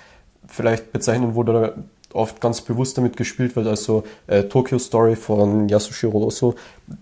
[0.49, 1.75] vielleicht bezeichnen, wo der
[2.15, 3.67] oft ganz bewusst damit gespielt wird.
[3.67, 6.55] Also äh, Tokyo Story von Yasushiro Oso.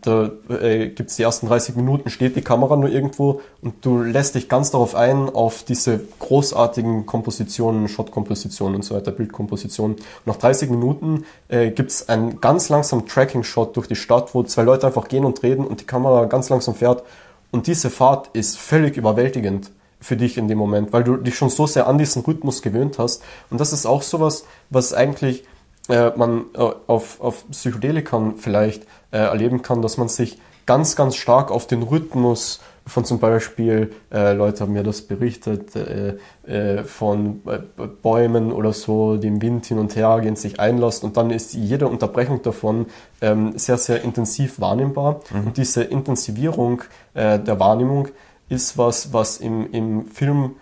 [0.03, 4.03] Da äh, gibt es die ersten 30 Minuten, steht die Kamera nur irgendwo und du
[4.03, 9.97] lässt dich ganz darauf ein, auf diese großartigen Kompositionen, Shot-Kompositionen und so weiter, Bildkompositionen.
[10.27, 14.63] Nach 30 Minuten äh, gibt es einen ganz langsamen Tracking-Shot durch die Stadt, wo zwei
[14.63, 17.03] Leute einfach gehen und reden und die Kamera ganz langsam fährt.
[17.51, 21.51] Und diese Fahrt ist völlig überwältigend für dich in dem Moment, weil du dich schon
[21.51, 23.23] so sehr an diesen Rhythmus gewöhnt hast.
[23.51, 25.45] Und das ist auch sowas, was eigentlich
[25.89, 31.17] äh, man äh, auf, auf Psychedelikern vielleicht äh, erleben kann, dass man sich ganz, ganz
[31.17, 36.85] stark auf den Rhythmus von zum Beispiel, äh, Leute haben mir das berichtet, äh, äh,
[36.85, 37.59] von äh,
[38.03, 41.55] Bäumen oder so, die im Wind hin und her gehen, sich einlässt und dann ist
[41.55, 42.87] jede Unterbrechung davon
[43.21, 45.21] ähm, sehr, sehr intensiv wahrnehmbar.
[45.31, 45.47] Mhm.
[45.49, 46.83] Und diese Intensivierung
[47.15, 48.09] äh, der Wahrnehmung
[48.51, 50.57] ist was, was im, im Film,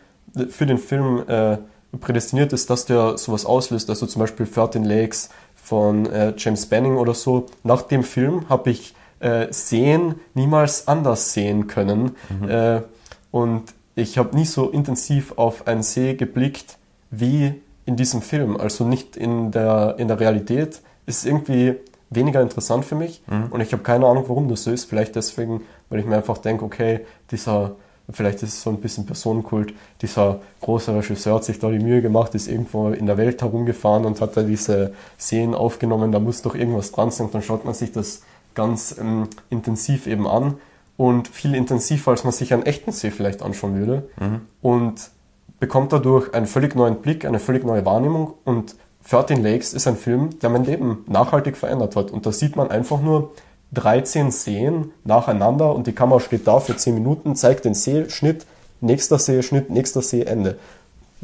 [0.51, 1.59] für den Film äh,
[2.01, 3.91] prädestiniert ist, dass der sowas auslöst.
[3.91, 7.47] Also zum Beispiel 13 Lakes von äh, James Banning oder so.
[7.65, 12.13] Nach dem Film habe ich äh, Sehen niemals anders sehen können.
[12.29, 12.49] Mhm.
[12.49, 12.83] Äh,
[13.31, 13.65] und
[13.97, 16.79] ich habe nie so intensiv auf einen See geblickt
[17.11, 18.57] wie in diesem Film.
[18.57, 20.81] Also nicht in der, in der Realität.
[21.07, 21.75] Ist irgendwie
[22.11, 23.23] weniger interessant für mich.
[23.27, 23.47] Mhm.
[23.51, 24.85] Und ich habe keine Ahnung, warum das so ist.
[24.85, 27.77] Vielleicht deswegen, weil ich mir einfach denke, okay, dieser,
[28.11, 32.03] vielleicht ist es so ein bisschen Personenkult, dieser große Regisseur hat sich da die Mühe
[32.03, 36.43] gemacht, ist irgendwo in der Welt herumgefahren und hat da diese Szenen aufgenommen, da muss
[36.43, 37.27] doch irgendwas dran sein.
[37.27, 38.23] Und dann schaut man sich das
[38.55, 40.55] ganz ähm, intensiv eben an
[40.97, 44.09] und viel intensiver, als man sich einen echten See vielleicht anschauen würde.
[44.19, 44.41] Mhm.
[44.61, 45.11] Und
[45.61, 48.77] bekommt dadurch einen völlig neuen Blick, eine völlig neue Wahrnehmung und
[49.09, 52.11] 13 Lakes ist ein Film, der mein Leben nachhaltig verändert hat.
[52.11, 53.33] Und da sieht man einfach nur
[53.73, 58.47] 13 Seen nacheinander und die Kamera steht da für 10 Minuten, zeigt den Seeschnitt,
[58.81, 60.59] nächster Seeschnitt, nächster Seeende.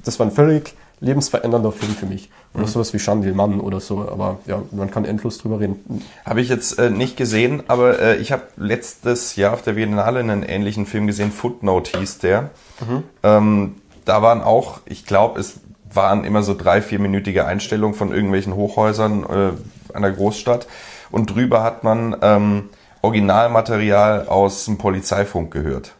[0.04, 2.30] Das war ein völlig lebensverändernder Film für mich.
[2.54, 2.68] Oder mhm.
[2.68, 5.76] sowas wie Chandil oder so, aber ja, man kann endlos drüber reden.
[6.24, 10.20] Habe ich jetzt äh, nicht gesehen, aber äh, ich habe letztes Jahr auf der Biennale
[10.20, 12.50] einen ähnlichen Film gesehen, Footnote hieß der.
[12.80, 13.02] Mhm.
[13.22, 15.60] Ähm, da waren auch, ich glaube, es
[15.92, 20.66] waren immer so drei, vierminütige Einstellungen von irgendwelchen Hochhäusern äh, einer Großstadt.
[21.14, 25.94] Und drüber hat man ähm, Originalmaterial aus dem Polizeifunk gehört.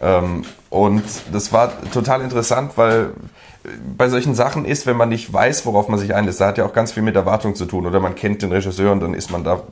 [0.00, 3.10] Ähm, und das war total interessant, weil
[3.94, 6.64] bei solchen Sachen ist, wenn man nicht weiß, worauf man sich einlässt, da hat ja
[6.64, 9.30] auch ganz viel mit Erwartung zu tun oder man kennt den Regisseur und dann ist
[9.30, 9.64] man da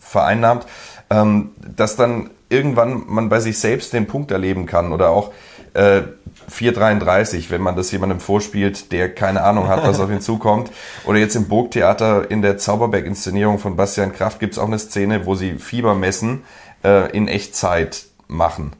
[0.00, 0.66] vereinnahmt,
[1.08, 5.30] ähm, dass dann irgendwann man bei sich selbst den Punkt erleben kann oder auch
[5.76, 6.02] äh,
[6.50, 10.70] 4,33, wenn man das jemandem vorspielt, der keine Ahnung hat, was auf ihn zukommt.
[11.04, 15.26] Oder jetzt im Burgtheater in der Zauberberg-Inszenierung von Bastian Kraft gibt es auch eine Szene,
[15.26, 16.44] wo sie Fieber messen
[16.84, 18.72] äh, in Echtzeit machen.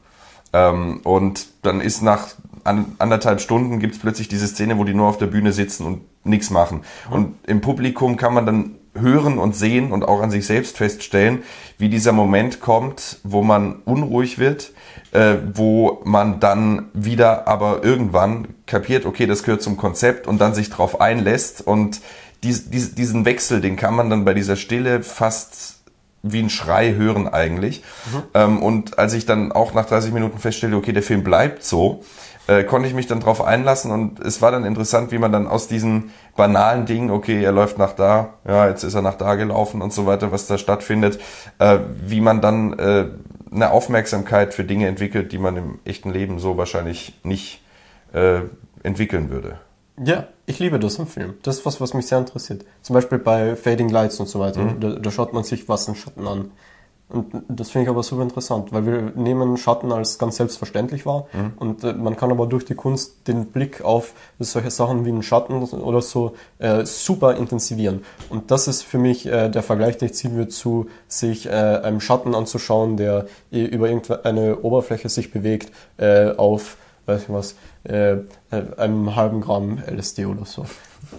[0.53, 2.27] Ähm, und dann ist nach
[2.63, 5.85] an, anderthalb Stunden gibt es plötzlich diese Szene, wo die nur auf der Bühne sitzen
[5.85, 6.81] und nichts machen.
[7.09, 11.43] Und im Publikum kann man dann hören und sehen und auch an sich selbst feststellen,
[11.77, 14.71] wie dieser Moment kommt, wo man unruhig wird,
[15.11, 20.53] äh, wo man dann wieder aber irgendwann kapiert, okay, das gehört zum Konzept und dann
[20.53, 22.01] sich drauf einlässt und
[22.43, 25.77] dies, dies, diesen Wechsel, den kann man dann bei dieser Stille fast
[26.23, 27.83] wie ein Schrei hören eigentlich.
[28.11, 28.23] Mhm.
[28.33, 32.03] Ähm, und als ich dann auch nach 30 Minuten feststellte, okay, der Film bleibt so,
[32.47, 35.47] äh, konnte ich mich dann drauf einlassen und es war dann interessant, wie man dann
[35.47, 39.35] aus diesen banalen Dingen, okay, er läuft nach da, ja, jetzt ist er nach da
[39.35, 41.19] gelaufen und so weiter, was da stattfindet,
[41.59, 43.05] äh, wie man dann äh,
[43.51, 47.61] eine Aufmerksamkeit für Dinge entwickelt, die man im echten Leben so wahrscheinlich nicht
[48.13, 48.41] äh,
[48.83, 49.59] entwickeln würde.
[50.03, 51.35] Ja, ich liebe das im Film.
[51.41, 52.65] Das ist was, was mich sehr interessiert.
[52.81, 54.61] Zum Beispiel bei Fading Lights und so weiter.
[54.61, 54.79] Mhm.
[54.79, 56.51] Da, da, schaut man sich was in Schatten an.
[57.09, 61.27] Und das finde ich aber super interessant, weil wir nehmen Schatten als ganz selbstverständlich wahr
[61.31, 61.53] mhm.
[61.55, 65.23] und äh, man kann aber durch die Kunst den Blick auf solche Sachen wie einen
[65.23, 68.03] Schatten oder so äh, super intensivieren.
[68.29, 71.49] Und das ist für mich äh, der Vergleich, den ich ziehen würde, zu sich äh,
[71.49, 78.17] einem Schatten anzuschauen, der über irgendeine Oberfläche sich bewegt, äh, auf, weiß ich was, äh,
[78.75, 80.65] einem halben Gramm LSD oder so.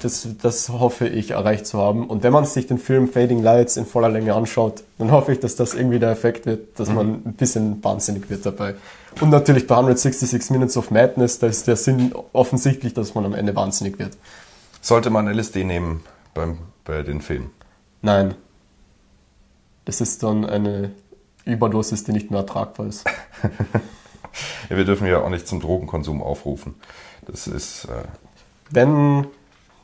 [0.00, 2.06] Das, das hoffe ich erreicht zu haben.
[2.06, 5.40] Und wenn man sich den Film Fading Lights in voller Länge anschaut, dann hoffe ich,
[5.40, 6.94] dass das irgendwie der Effekt wird, dass mhm.
[6.94, 8.74] man ein bisschen wahnsinnig wird dabei.
[9.20, 13.34] Und natürlich bei 166 Minutes of Madness, da ist der Sinn offensichtlich, dass man am
[13.34, 14.16] Ende wahnsinnig wird.
[14.80, 17.50] Sollte man LSD nehmen beim, bei den Filmen?
[18.02, 18.34] Nein.
[19.84, 20.92] Das ist dann eine
[21.44, 23.04] Überdosis, die nicht mehr ertragbar ist.
[24.70, 26.74] ja, wir dürfen ja auch nicht zum Drogenkonsum aufrufen.
[27.26, 27.86] Das ist.
[27.86, 28.04] Äh
[28.70, 29.26] Wenn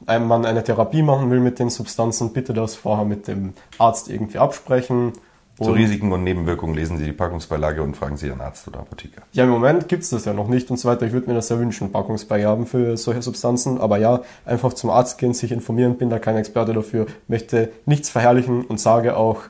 [0.07, 4.39] man eine Therapie machen will mit den Substanzen, bitte das vorher mit dem Arzt irgendwie
[4.39, 5.13] absprechen.
[5.61, 9.23] Zu Risiken und Nebenwirkungen lesen Sie die Packungsbeilage und fragen Sie Ihren Arzt oder Apotheker.
[9.33, 11.07] Ja, im Moment gibt es das ja noch nicht und so weiter.
[11.07, 13.81] Ich würde mir das sehr wünschen, Packungsbeigaben für solche Substanzen.
[13.81, 18.11] Aber ja, einfach zum Arzt gehen, sich informieren, bin da kein Experte dafür, möchte nichts
[18.11, 19.43] verherrlichen und sage auch,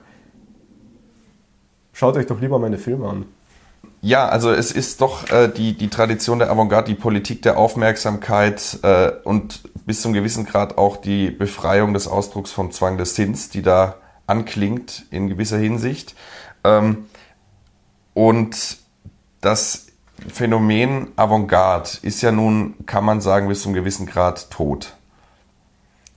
[1.95, 3.25] schaut euch doch lieber meine Filme an.
[4.01, 8.79] Ja, also es ist doch äh, die, die Tradition der Avantgarde, die Politik der Aufmerksamkeit
[8.83, 13.51] äh, und bis zum gewissen Grad auch die Befreiung des Ausdrucks vom Zwang des Sinns,
[13.51, 16.15] die da anklingt in gewisser Hinsicht.
[16.65, 17.07] Ähm,
[18.15, 18.79] und
[19.41, 19.87] das
[20.33, 24.97] Phänomen Avantgarde ist ja nun, kann man sagen, bis zum gewissen Grad tot.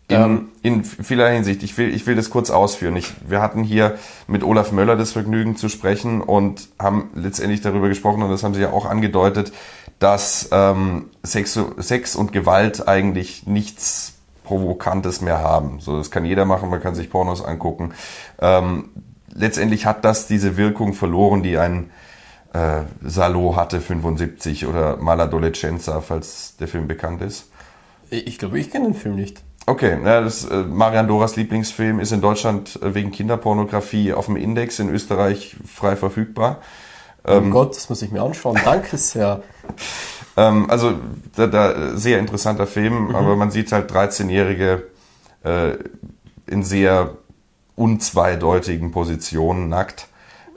[0.09, 1.63] In, ähm, in vieler Hinsicht.
[1.63, 2.95] Ich will, ich will das kurz ausführen.
[2.95, 7.89] Ich, wir hatten hier mit Olaf Möller das Vergnügen zu sprechen und haben letztendlich darüber
[7.89, 9.51] gesprochen, und das haben Sie ja auch angedeutet,
[9.99, 14.13] dass ähm, Sex, Sex und Gewalt eigentlich nichts
[14.45, 15.81] Provokantes mehr haben.
[15.81, 17.93] So, das kann jeder machen, man kann sich Pornos angucken.
[18.39, 18.89] Ähm,
[19.33, 21.91] letztendlich hat das diese Wirkung verloren, die ein
[22.53, 27.49] äh, Salo hatte, 75 oder Maladolescenza, falls der Film bekannt ist.
[28.09, 29.43] Ich glaube, ich kenne den Film nicht.
[29.69, 34.37] Okay, ja, das äh, Marian Doras Lieblingsfilm ist in Deutschland äh, wegen Kinderpornografie auf dem
[34.37, 36.59] Index, in Österreich frei verfügbar.
[37.25, 38.57] Oh ähm, Gott, das muss ich mir anschauen.
[38.63, 39.43] Danke sehr.
[40.37, 40.93] ähm, also
[41.35, 43.15] da, da, sehr interessanter Film, mhm.
[43.15, 44.87] aber man sieht halt 13-Jährige
[45.43, 45.71] äh,
[46.45, 47.17] in sehr
[47.75, 50.07] unzweideutigen Positionen nackt.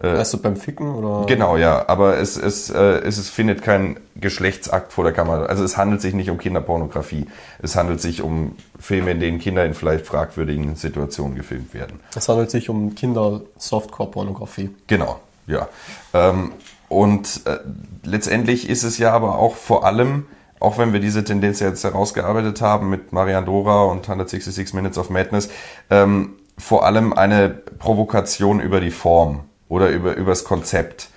[0.02, 1.26] Äh, also beim Ficken oder?
[1.26, 1.88] Genau, ja.
[1.88, 5.46] Aber es, es, äh, es, es findet kein Geschlechtsakt vor der Kamera.
[5.46, 7.26] Also es handelt sich nicht um Kinderpornografie.
[7.60, 12.00] Es handelt sich um Filme, in denen Kinder in vielleicht fragwürdigen Situationen gefilmt werden.
[12.16, 14.70] Es handelt sich um Kinder-Softcore-Pornografie.
[14.86, 15.68] Genau, ja.
[16.14, 16.52] Ähm,
[16.88, 17.58] und äh,
[18.02, 20.26] letztendlich ist es ja aber auch vor allem,
[20.58, 25.10] auch wenn wir diese Tendenz jetzt herausgearbeitet haben mit Marian Dora und 166 Minutes of
[25.10, 25.50] Madness,
[25.88, 31.08] ähm, vor allem eine Provokation über die Form oder über übers Konzept.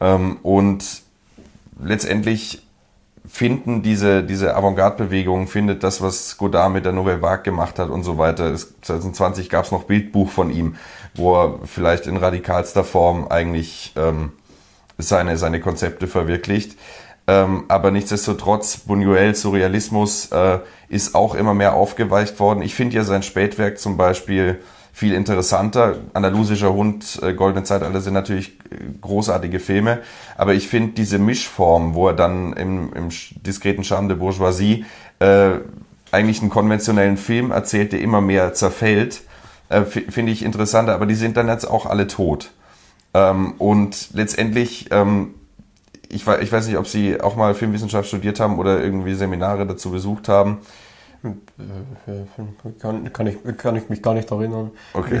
[0.00, 0.84] Ähm, und
[1.82, 2.62] letztendlich
[3.26, 8.02] finden diese, diese Avantgarde-Bewegung, findet das, was Godard mit der Nouvelle Vague gemacht hat und
[8.02, 8.54] so weiter.
[8.54, 10.74] 2020 gab es noch Bildbuch von ihm,
[11.14, 14.32] wo er vielleicht in radikalster Form eigentlich ähm,
[14.98, 16.76] seine, seine Konzepte verwirklicht.
[17.28, 22.62] Ähm, aber nichtsdestotrotz, Buñuel, Surrealismus äh, ist auch immer mehr aufgeweicht worden.
[22.62, 24.60] Ich finde ja sein Spätwerk zum Beispiel
[24.92, 25.96] viel interessanter.
[26.14, 30.00] Andalusischer Hund, äh, Goldene Zeitalter sind natürlich äh, großartige Filme,
[30.36, 33.08] aber ich finde diese Mischform, wo er dann im, im
[33.44, 34.84] diskreten Charme de Bourgeoisie
[35.18, 35.52] äh,
[36.12, 39.22] eigentlich einen konventionellen Film erzählt, der immer mehr zerfällt,
[39.68, 42.50] äh, finde ich interessanter, aber die sind dann jetzt auch alle tot.
[43.14, 45.34] Ähm, und letztendlich, ähm,
[46.08, 49.90] ich, ich weiß nicht, ob Sie auch mal Filmwissenschaft studiert haben oder irgendwie Seminare dazu
[49.90, 50.58] besucht haben.
[52.80, 54.70] Kann, kann, ich, kann ich mich gar nicht erinnern.
[54.94, 55.20] Okay.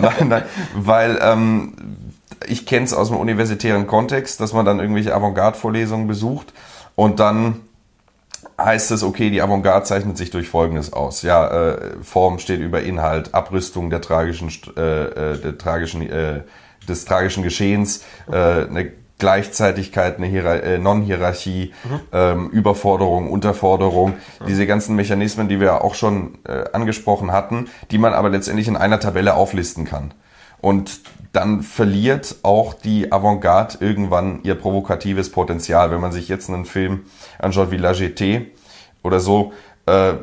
[0.00, 0.42] nein, nein,
[0.74, 1.74] weil ähm,
[2.46, 6.54] ich kenne es aus dem universitären Kontext, dass man dann irgendwelche Avantgarde-Vorlesungen besucht
[6.94, 7.60] und dann
[8.58, 11.20] heißt es, okay, die Avantgarde zeichnet sich durch Folgendes aus.
[11.22, 16.40] Ja, äh, Form steht über Inhalt, Abrüstung der tragischen, äh, äh der tragischen, äh,
[16.88, 22.00] des tragischen Geschehens, äh, eine Gleichzeitigkeit, eine Hierar äh, Non-Hierarchie, mhm.
[22.12, 24.46] ähm, Überforderung, Unterforderung, mhm.
[24.46, 28.76] diese ganzen Mechanismen, die wir auch schon äh, angesprochen hatten, die man aber letztendlich in
[28.76, 30.12] einer Tabelle auflisten kann.
[30.60, 31.00] Und
[31.32, 35.90] dann verliert auch die Avantgarde irgendwann ihr provokatives Potenzial.
[35.90, 37.04] Wenn man sich jetzt einen Film
[37.38, 38.46] anschaut wie La GT
[39.02, 39.52] oder so,
[39.86, 40.14] äh,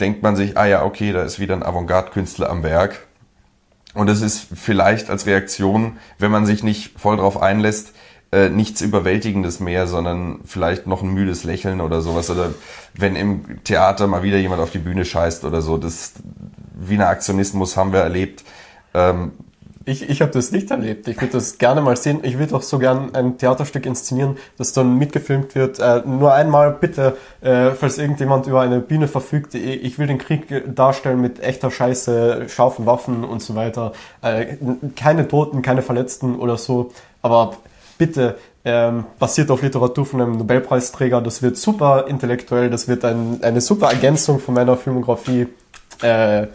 [0.00, 3.06] denkt man sich, ah ja, okay, da ist wieder ein Avantgarde-Künstler am Werk.
[3.94, 7.94] Und es ist vielleicht als Reaktion, wenn man sich nicht voll drauf einlässt,
[8.36, 12.28] äh, nichts Überwältigendes mehr, sondern vielleicht noch ein müdes Lächeln oder sowas.
[12.28, 12.50] Oder
[12.94, 15.78] wenn im Theater mal wieder jemand auf die Bühne scheißt oder so.
[15.78, 16.12] Das
[16.74, 18.44] Wiener Aktionismus haben wir erlebt.
[18.92, 19.32] Ähm,
[19.86, 21.08] ich, ich habe das nicht erlebt.
[21.08, 22.18] Ich würde das gerne mal sehen.
[22.24, 25.78] Ich würde auch so gern ein Theaterstück inszenieren, das dann mitgefilmt wird.
[25.78, 30.74] Äh, nur einmal bitte, äh, falls irgendjemand über eine Bühne verfügt, ich will den Krieg
[30.74, 33.92] darstellen mit echter Scheiße, scharfen Waffen und so weiter.
[34.20, 34.56] Äh,
[34.94, 36.90] keine Toten, keine Verletzten oder so.
[37.22, 37.56] Aber
[37.98, 41.20] bitte, ähm, basiert auf Literatur von einem Nobelpreisträger.
[41.20, 45.48] Das wird super intellektuell, das wird ein, eine super Ergänzung von meiner Filmografie.
[46.02, 46.46] Äh,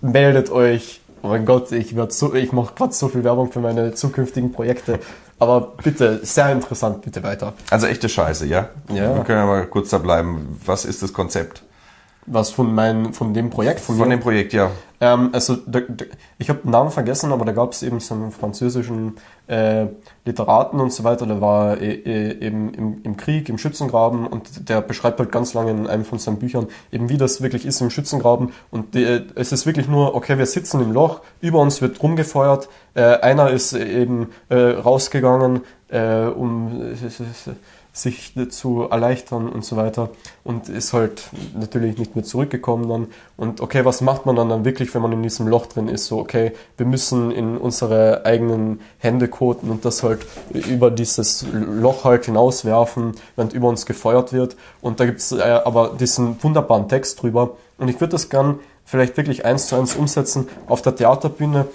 [0.00, 3.94] meldet euch Oh mein Gott, ich, so, ich mache gerade so viel Werbung für meine
[3.94, 5.00] zukünftigen Projekte.
[5.38, 7.54] Aber bitte, sehr interessant, bitte weiter.
[7.70, 8.70] Also echte Scheiße, ja?
[8.88, 9.14] Ja.
[9.14, 10.58] Wir können ja mal kurz da bleiben.
[10.64, 11.62] Was ist das Konzept?
[12.26, 13.80] Was von, mein, von dem Projekt?
[13.80, 14.70] Von, von dem Projekt, ja.
[15.00, 16.04] Ähm, also da, da,
[16.38, 19.86] ich habe den Namen vergessen, aber da gab es eben so einen französischen äh,
[20.26, 24.68] Literaten und so weiter, der war äh, äh, eben im, im Krieg, im Schützengraben und
[24.68, 27.80] der beschreibt halt ganz lange in einem von seinen Büchern eben, wie das wirklich ist
[27.80, 31.60] im Schützengraben und die, äh, es ist wirklich nur, okay, wir sitzen im Loch, über
[31.60, 35.62] uns wird rumgefeuert, äh, einer ist eben rausgegangen,
[36.36, 36.92] um
[37.92, 40.10] sich zu erleichtern und so weiter.
[40.44, 41.24] Und ist halt
[41.58, 43.08] natürlich nicht mehr zurückgekommen dann.
[43.36, 46.06] Und okay, was macht man dann dann wirklich, wenn man in diesem Loch drin ist,
[46.06, 52.04] so okay, wir müssen in unsere eigenen Hände koten und das halt über dieses Loch
[52.04, 54.56] halt hinauswerfen, während über uns gefeuert wird.
[54.80, 57.56] Und da gibt's äh, aber diesen wunderbaren Text drüber.
[57.78, 61.66] Und ich würde das gern vielleicht wirklich eins zu eins umsetzen auf der Theaterbühne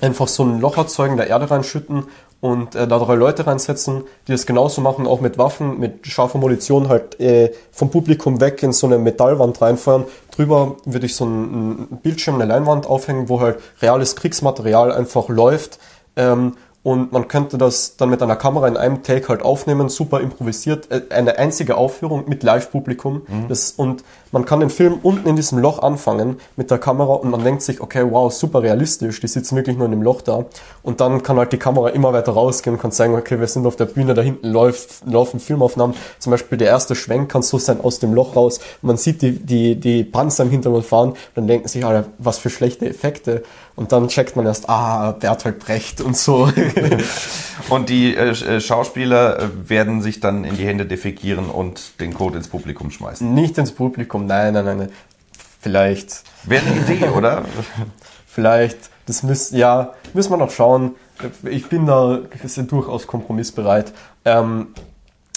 [0.00, 2.04] einfach so ein Loch erzeugen, der Erde reinschütten
[2.40, 6.38] und äh, da drei Leute reinsetzen, die das genauso machen, auch mit Waffen, mit scharfer
[6.38, 10.04] Munition halt äh, vom Publikum weg in so eine Metallwand reinfeuern.
[10.34, 15.78] Drüber würde ich so einen Bildschirm, eine Leinwand aufhängen, wo halt reales Kriegsmaterial einfach läuft.
[16.16, 16.54] Ähm,
[16.86, 20.88] und man könnte das dann mit einer Kamera in einem Take halt aufnehmen, super improvisiert,
[20.92, 23.22] äh, eine einzige Aufführung mit Live-Publikum.
[23.26, 23.56] Mhm.
[23.76, 27.42] und man kann den Film unten in diesem Loch anfangen mit der Kamera und man
[27.42, 30.44] denkt sich, okay, wow, super realistisch, die sitzen wirklich nur in dem Loch da.
[30.82, 33.66] Und dann kann halt die Kamera immer weiter rausgehen und kann sagen, okay, wir sind
[33.66, 35.96] auf der Bühne, da hinten läuft, laufen Filmaufnahmen.
[36.18, 38.60] Zum Beispiel der erste Schwenk kann so sein aus dem Loch raus.
[38.82, 42.50] Man sieht die, die, die Panzer im Hintergrund fahren, dann denken sich alle, was für
[42.50, 43.42] schlechte Effekte.
[43.76, 46.48] Und dann checkt man erst, ah, Bertolt Brecht und so.
[47.68, 52.14] und die äh, äh, Schauspieler äh, werden sich dann in die Hände defekieren und den
[52.14, 53.32] Code ins Publikum schmeißen.
[53.32, 54.88] Nicht ins Publikum, nein, nein, nein.
[55.60, 56.22] Vielleicht.
[56.44, 57.44] Wäre eine Idee, oder?
[58.26, 58.78] Vielleicht.
[59.06, 60.96] Das müsste, ja, müssen wir noch schauen.
[61.44, 62.20] Ich bin da
[62.56, 63.92] durchaus kompromissbereit.
[64.24, 64.68] Ähm,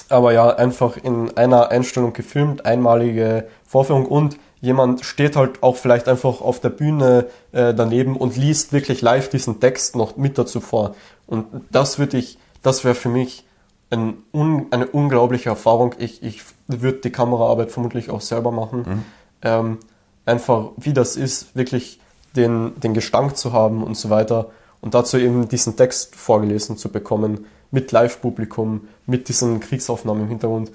[0.10, 6.08] aber ja, einfach in einer Einstellung gefilmt, einmalige Vorführung und jemand steht halt auch vielleicht
[6.08, 10.60] einfach auf der Bühne äh, daneben und liest wirklich live diesen Text noch mit dazu
[10.60, 10.95] vor.
[11.30, 13.46] Und das würde ich, das wäre für mich
[13.89, 15.96] ein, un, eine unglaubliche Erfahrung.
[16.00, 18.80] Ich, ich würde die Kameraarbeit vermutlich auch selber machen.
[18.80, 19.06] Mhm.
[19.42, 19.78] Ähm,
[20.26, 22.00] einfach, wie das ist, wirklich
[22.36, 24.50] den, den Gestank zu haben und so weiter.
[24.82, 30.72] Und dazu eben diesen Text vorgelesen zu bekommen, mit Live-Publikum, mit diesen Kriegsaufnahmen im Hintergrund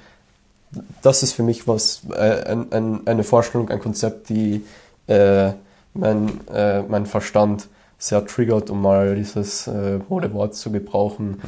[1.02, 4.64] das ist für mich was, äh, ein, ein, eine Vorstellung, ein Konzept, die
[5.06, 5.52] äh,
[5.94, 7.68] mein, äh, mein Verstand
[8.04, 11.40] sehr triggert, um mal dieses äh, Modewort zu gebrauchen.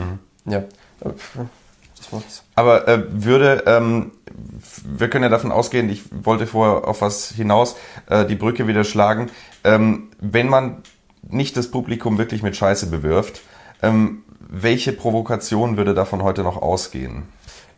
[0.44, 0.52] Mhm.
[0.52, 0.64] Ja,
[1.00, 2.44] das war's.
[2.54, 4.12] Aber äh, würde, ähm,
[4.84, 7.76] wir können ja davon ausgehen, ich wollte vorher auf was hinaus,
[8.09, 9.30] äh, die Brücke wieder schlagen,
[9.64, 10.82] ähm, wenn man
[11.28, 13.42] nicht das Publikum wirklich mit Scheiße bewirft,
[13.82, 17.24] ähm, welche Provokation würde davon heute noch ausgehen?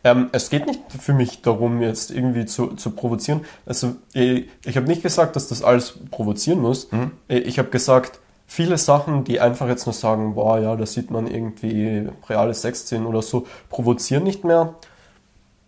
[0.03, 3.41] Ähm, es geht nicht für mich darum, jetzt irgendwie zu, zu provozieren.
[3.65, 6.89] Also ich, ich habe nicht gesagt, dass das alles provozieren muss.
[6.91, 7.11] Mhm.
[7.27, 8.19] Ich habe gesagt,
[8.49, 13.05] viele Sachen, die einfach jetzt nur sagen, boah, ja, da sieht man irgendwie reale Sexszenen
[13.05, 14.73] oder so, provozieren nicht mehr.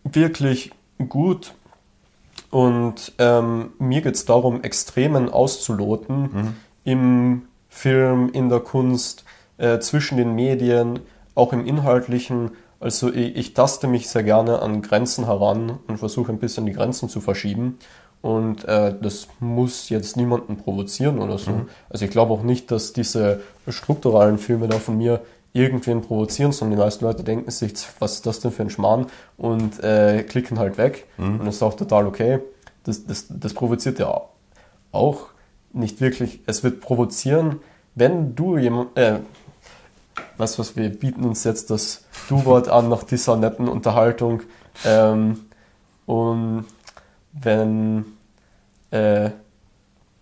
[0.04, 0.72] Wirklich
[1.08, 1.54] gut.
[2.50, 6.56] Und ähm, mir geht es darum, Extremen auszuloten mhm.
[6.84, 9.26] im Film, in der Kunst,
[9.60, 11.02] äh, zwischen den Medien,
[11.36, 12.52] auch im Inhaltlichen.
[12.80, 16.74] Also ich, ich taste mich sehr gerne an Grenzen heran und versuche ein bisschen die
[16.74, 17.78] Grenzen zu verschieben.
[18.22, 21.52] Und äh, das muss jetzt niemanden provozieren oder so.
[21.52, 21.70] Mhm.
[21.90, 25.22] Also ich glaube auch nicht, dass diese strukturalen Filme da von mir
[25.54, 29.08] irgendwen provozieren, sondern die meisten Leute denken sich, was ist das denn für ein Schmarrn
[29.38, 31.08] und äh, klicken halt weg.
[31.18, 31.40] Mhm.
[31.40, 32.40] Und das ist auch total okay.
[32.84, 34.22] Das, das, das provoziert ja
[34.92, 35.28] auch
[35.74, 36.42] nicht wirklich.
[36.46, 37.60] Es wird provozieren,
[37.96, 39.20] wenn du jemand, äh,
[40.38, 44.44] weißt was, wir bieten uns jetzt das Du-Wort an nach dieser netten Unterhaltung.
[44.86, 45.42] Ähm,
[46.06, 46.66] und
[47.34, 48.06] wenn,
[48.92, 49.32] äh,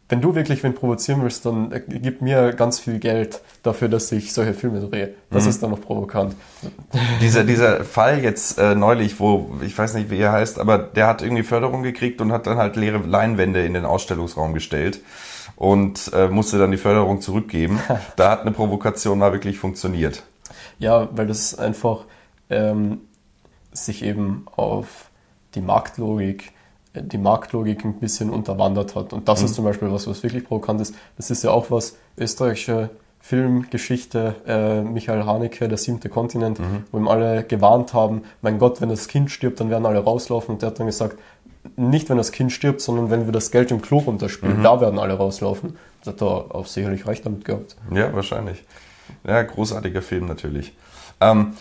[0.09, 4.11] wenn du wirklich wen provozieren willst, dann äh, gib mir ganz viel Geld dafür, dass
[4.11, 5.13] ich solche Filme drehe.
[5.29, 5.49] Das mhm.
[5.49, 6.35] ist dann noch provokant.
[7.21, 11.07] Dieser, dieser Fall jetzt äh, neulich, wo, ich weiß nicht, wie er heißt, aber der
[11.07, 15.01] hat irgendwie Förderung gekriegt und hat dann halt leere Leinwände in den Ausstellungsraum gestellt
[15.55, 17.79] und äh, musste dann die Förderung zurückgeben.
[18.15, 20.23] da hat eine Provokation mal wirklich funktioniert.
[20.79, 22.05] Ja, weil das einfach
[22.49, 23.01] ähm,
[23.71, 25.09] sich eben auf
[25.55, 26.51] die Marktlogik
[27.01, 29.13] die Marktlogik ein bisschen unterwandert hat.
[29.13, 29.45] Und das mhm.
[29.45, 30.95] ist zum Beispiel was, was wirklich provokant ist.
[31.17, 32.89] Das ist ja auch was österreichische
[33.21, 36.85] Filmgeschichte, äh, Michael Haneke, der siebte Kontinent, mhm.
[36.91, 40.53] wo ihm alle gewarnt haben, mein Gott, wenn das Kind stirbt, dann werden alle rauslaufen.
[40.53, 41.17] Und der hat dann gesagt,
[41.75, 44.63] nicht wenn das Kind stirbt, sondern wenn wir das Geld im Klo runterspielen, mhm.
[44.63, 45.77] da werden alle rauslaufen.
[46.03, 47.75] Das hat er auch sicherlich recht damit gehabt.
[47.93, 48.63] Ja, wahrscheinlich.
[49.27, 50.73] Ja, großartiger Film natürlich.
[51.19, 51.53] Ähm,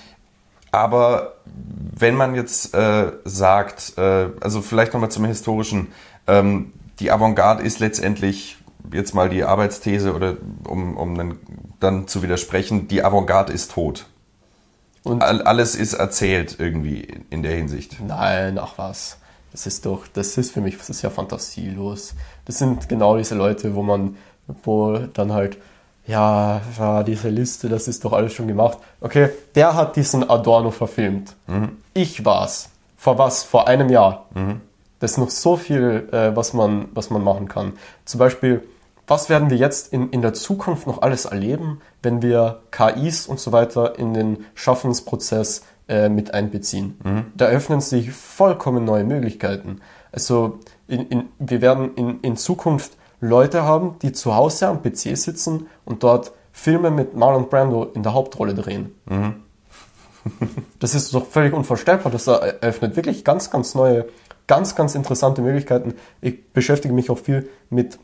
[0.70, 5.88] aber wenn man jetzt äh, sagt, äh, also vielleicht nochmal zum historischen,
[6.26, 8.56] ähm, die Avantgarde ist letztendlich
[8.92, 11.38] jetzt mal die Arbeitsthese oder um, um dann,
[11.80, 14.06] dann zu widersprechen, die Avantgarde ist tot.
[15.04, 17.98] Und alles ist erzählt irgendwie in der Hinsicht.
[18.00, 19.18] Nein, ach was.
[19.52, 22.14] Das ist doch, das ist für mich, das ist ja fantasielos.
[22.44, 24.16] Das sind genau diese Leute, wo man,
[24.64, 25.56] wo dann halt
[26.08, 28.78] ja, ja, diese Liste, das ist doch alles schon gemacht.
[29.00, 31.34] Okay, der hat diesen Adorno verfilmt.
[31.46, 31.76] Mhm.
[31.94, 32.70] Ich war's.
[32.96, 33.44] Vor was?
[33.44, 34.26] Vor einem Jahr.
[34.34, 34.62] Mhm.
[35.00, 37.74] Das ist noch so viel, äh, was, man, was man machen kann.
[38.04, 38.62] Zum Beispiel,
[39.06, 43.38] was werden wir jetzt in, in der Zukunft noch alles erleben, wenn wir KIs und
[43.38, 46.98] so weiter in den Schaffensprozess äh, mit einbeziehen?
[47.04, 47.26] Mhm.
[47.36, 49.80] Da öffnen sich vollkommen neue Möglichkeiten.
[50.10, 55.16] Also in, in, wir werden in, in Zukunft Leute haben, die zu Hause am PC
[55.16, 58.94] sitzen und dort Filme mit Marlon Brando in der Hauptrolle drehen.
[59.06, 59.34] Mhm.
[60.78, 62.12] das ist doch völlig unvorstellbar.
[62.12, 64.06] Das eröffnet wirklich ganz, ganz neue,
[64.46, 65.94] ganz, ganz interessante Möglichkeiten.
[66.20, 67.98] Ich beschäftige mich auch viel mit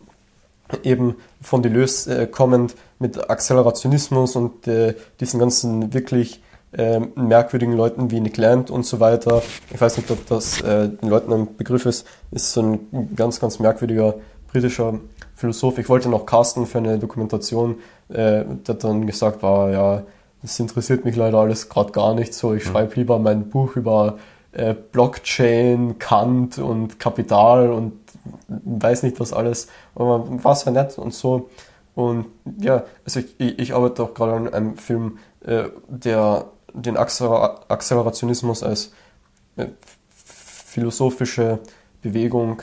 [0.83, 6.43] eben von Deleuze äh, kommend mit Accelerationismus und äh, diesen ganzen wirklich
[6.73, 9.43] äh, merkwürdigen Leuten wie Nick Land und so weiter.
[9.73, 12.07] Ich weiß nicht, ob das äh, den Leuten ein Begriff ist.
[12.31, 14.15] Ist so ein ganz, ganz merkwürdiger
[14.55, 15.01] britischer
[15.35, 15.79] Philosoph.
[15.79, 17.77] Ich wollte noch casten für eine Dokumentation.
[18.09, 20.03] Äh, der dann gesagt, war ja,
[20.43, 22.55] das interessiert mich leider alles gerade gar nicht so.
[22.55, 22.71] Ich mhm.
[22.71, 24.19] schreibe lieber mein Buch über
[24.53, 27.93] äh, Blockchain, Kant und Kapital und
[28.49, 29.69] weiß nicht was alles.
[29.95, 31.51] Aber war sehr nett und so.
[31.95, 32.27] Und
[32.61, 38.93] ja, also ich, ich arbeite auch gerade an einem Film, äh, der den Accelerationismus als
[39.57, 39.67] äh,
[40.11, 41.61] philosophische
[42.03, 42.63] Bewegung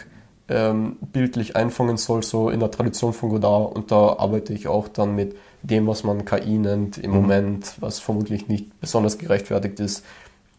[0.51, 3.75] ähm, bildlich einfangen soll, so in der Tradition von Godard.
[3.75, 7.17] Und da arbeite ich auch dann mit dem, was man KI nennt im mhm.
[7.17, 10.03] Moment, was vermutlich nicht besonders gerechtfertigt ist.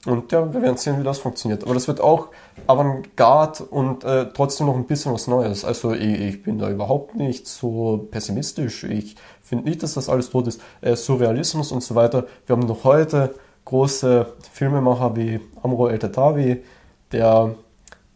[0.05, 1.63] Und ja, wir werden sehen, wie das funktioniert.
[1.63, 2.29] Aber das wird auch
[2.67, 5.65] Avantgarde und äh, trotzdem noch ein bisschen was Neues.
[5.65, 8.83] Also ich, ich bin da überhaupt nicht so pessimistisch.
[8.83, 10.61] Ich finde nicht, dass das alles tot ist.
[10.81, 12.27] Äh, Surrealismus und so weiter.
[12.47, 13.35] Wir haben noch heute
[13.65, 16.65] große Filmemacher wie Amro El Tatavi,
[17.13, 17.55] der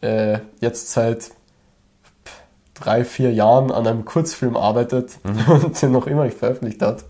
[0.01, 1.31] äh, jetzt seit
[2.79, 5.53] drei, vier Jahren an einem Kurzfilm arbeitet mhm.
[5.65, 7.05] und den noch immer nicht veröffentlicht hat.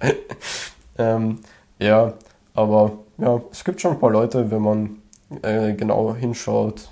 [0.99, 1.41] ähm,
[1.79, 2.15] ja,
[2.55, 4.97] aber ja, es gibt schon ein paar Leute, wenn man
[5.43, 6.91] äh, genau hinschaut.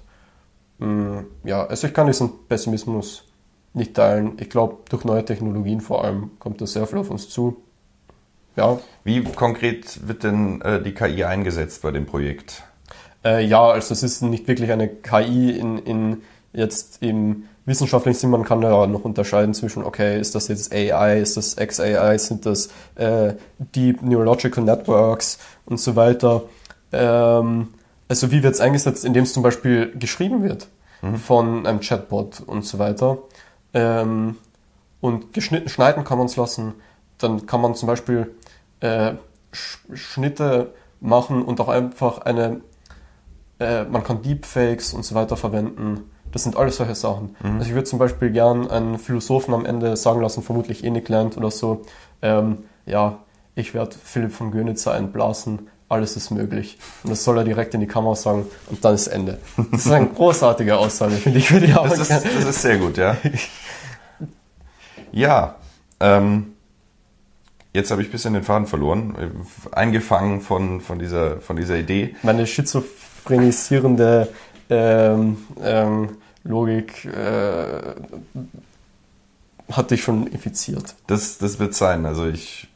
[0.78, 3.24] Mh, mm, ja, also ich kann diesen Pessimismus
[3.72, 4.32] nicht teilen.
[4.38, 7.56] Ich glaube, durch neue Technologien vor allem kommt da sehr viel auf uns zu.
[8.56, 8.78] Ja.
[9.02, 12.62] Wie konkret wird denn äh, die KI eingesetzt bei dem Projekt?
[13.24, 16.22] Äh, ja, also es ist nicht wirklich eine KI in, in
[16.54, 21.20] jetzt im wissenschaftlichen Sinn, man kann ja noch unterscheiden zwischen, okay, ist das jetzt AI,
[21.20, 26.42] ist das XAI, sind das äh, Deep Neurological Networks und so weiter.
[26.92, 27.68] Ähm,
[28.08, 30.68] also wie wird es eingesetzt, indem es zum Beispiel geschrieben wird
[31.00, 31.16] mhm.
[31.16, 33.18] von einem Chatbot und so weiter.
[33.72, 34.36] Ähm,
[35.00, 36.74] und geschnitten schneiden kann man es lassen.
[37.18, 38.34] dann kann man zum Beispiel
[38.80, 39.14] äh,
[39.52, 42.60] Sch Schnitte machen und auch einfach eine,
[43.58, 46.10] äh, man kann Deepfakes und so weiter verwenden.
[46.34, 47.36] Das sind alles solche Sachen.
[47.42, 47.58] Mhm.
[47.58, 51.06] Also ich würde zum Beispiel gern einen Philosophen am Ende sagen lassen, vermutlich eh nicht
[51.06, 51.82] gelernt oder so,
[52.22, 53.20] ähm, ja,
[53.54, 56.76] ich werde Philipp von Gönitzer einblasen, alles ist möglich.
[57.04, 59.38] Und das soll er direkt in die Kamera sagen und dann ist Ende.
[59.70, 61.48] Das ist eine großartige Aussage, finde ich.
[61.48, 63.16] Für die das, ist, das ist sehr gut, ja.
[65.12, 65.54] Ja,
[66.00, 66.54] ähm,
[67.72, 69.14] jetzt habe ich ein bisschen den Faden verloren,
[69.70, 72.16] eingefangen von, von, dieser, von dieser Idee.
[72.24, 74.30] Meine schizophrenisierende
[74.68, 77.94] ähm, ähm, Logik äh,
[79.72, 80.94] hat dich schon infiziert.
[81.06, 82.06] Das, das wird sein.
[82.06, 82.68] Also ich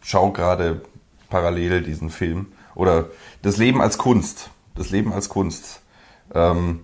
[0.00, 0.80] schaue gerade
[1.28, 2.46] parallel diesen Film.
[2.74, 3.06] Oder
[3.42, 4.50] das Leben als Kunst.
[4.76, 5.80] Das Leben als Kunst.
[6.34, 6.80] Ähm,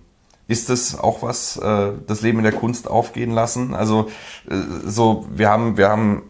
[0.47, 3.73] ist das auch was, äh, das Leben in der Kunst aufgehen lassen?
[3.73, 4.09] Also
[4.49, 4.55] äh,
[4.85, 6.23] so, wir haben, wir haben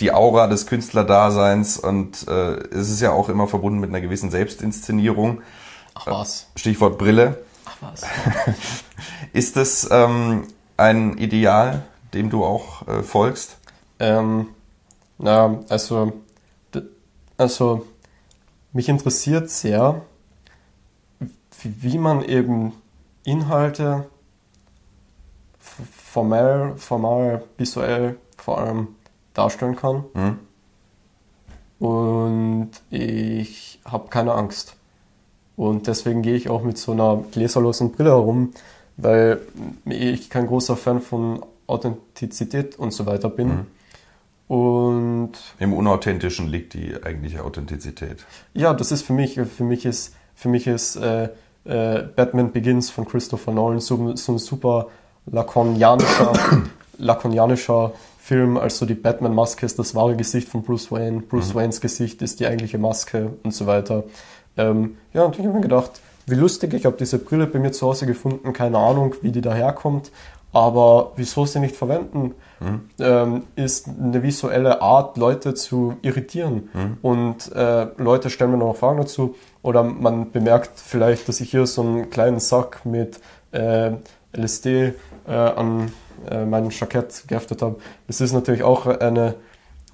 [0.00, 4.30] die Aura des Künstlerdaseins und äh, es ist ja auch immer verbunden mit einer gewissen
[4.30, 5.42] Selbstinszenierung.
[5.94, 6.48] Ach was.
[6.56, 7.44] Stichwort Brille.
[7.82, 8.06] Was.
[9.32, 11.82] ist das ähm, ein Ideal,
[12.14, 13.58] dem du auch äh, folgst?
[13.98, 14.48] Ähm,
[15.18, 16.12] na, also,
[17.36, 17.86] also
[18.72, 20.02] mich interessiert sehr,
[21.60, 22.72] wie, wie man eben
[23.24, 24.06] Inhalte
[25.58, 28.88] formell, formal, visuell vor allem
[29.34, 30.04] darstellen kann.
[30.14, 30.38] Mhm.
[31.78, 34.76] Und ich habe keine Angst.
[35.56, 38.52] Und deswegen gehe ich auch mit so einer gläserlosen Brille herum,
[38.96, 39.40] weil
[39.84, 43.48] ich kein großer Fan von Authentizität und so weiter bin.
[43.48, 43.66] Mhm.
[44.48, 48.26] Und im Unauthentischen liegt die eigentliche Authentizität.
[48.52, 51.30] Ja, das ist für mich, für mich ist, für mich ist äh,
[51.64, 54.88] äh, Batman Begins von Christopher Nolan so, so ein super
[55.26, 56.32] lakonianischer,
[56.98, 58.56] lakonianischer Film.
[58.56, 61.58] Also die Batman-Maske ist das wahre Gesicht von Bruce Wayne, Bruce mhm.
[61.58, 64.04] Waynes Gesicht ist die eigentliche Maske und so weiter.
[64.56, 67.72] Ähm, ja, und ich habe mir gedacht, wie lustig, ich habe diese Brille bei mir
[67.72, 70.12] zu Hause gefunden, keine Ahnung, wie die daherkommt,
[70.52, 72.80] aber wieso sie nicht verwenden, mhm.
[72.98, 76.68] ähm, ist eine visuelle Art, Leute zu irritieren.
[76.74, 76.98] Mhm.
[77.00, 79.34] Und äh, Leute stellen mir noch Fragen dazu.
[79.62, 83.20] Oder man bemerkt vielleicht, dass ich hier so einen kleinen Sack mit
[83.52, 83.92] äh,
[84.36, 84.92] LSD
[85.26, 85.90] äh, an
[86.30, 87.76] äh, meinem Jackett geheftet habe.
[88.06, 89.34] Das ist natürlich auch eine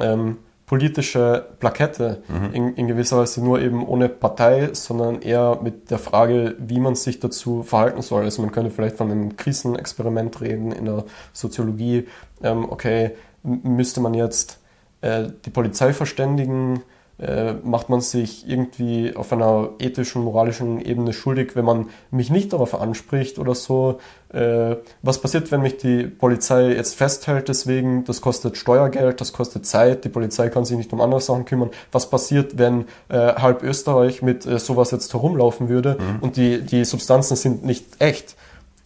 [0.00, 0.38] ähm,
[0.68, 2.54] politische Plakette mhm.
[2.54, 6.94] in, in, gewisser Weise nur eben ohne Partei, sondern eher mit der Frage, wie man
[6.94, 8.24] sich dazu verhalten soll.
[8.24, 12.06] Also man könnte vielleicht von einem Krisenexperiment reden in der Soziologie.
[12.42, 13.12] Ähm, okay,
[13.42, 14.60] müsste man jetzt
[15.00, 16.82] äh, die Polizei verständigen?
[17.18, 22.52] äh, macht man sich irgendwie auf einer ethischen, moralischen Ebene schuldig, wenn man mich nicht
[22.52, 23.98] darauf anspricht oder so.
[24.32, 28.04] Äh, was passiert, wenn mich die Polizei jetzt festhält deswegen?
[28.04, 31.70] Das kostet Steuergeld, das kostet Zeit, die Polizei kann sich nicht um andere Sachen kümmern.
[31.92, 36.18] Was passiert, wenn äh, halb Österreich mit äh, sowas jetzt herumlaufen würde mhm.
[36.20, 38.36] und die, die Substanzen sind nicht echt?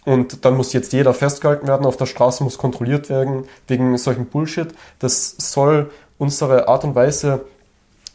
[0.05, 4.27] Und dann muss jetzt jeder festgehalten werden, auf der Straße muss kontrolliert werden wegen solchen
[4.27, 4.69] Bullshit.
[4.99, 7.45] Das soll unsere Art und Weise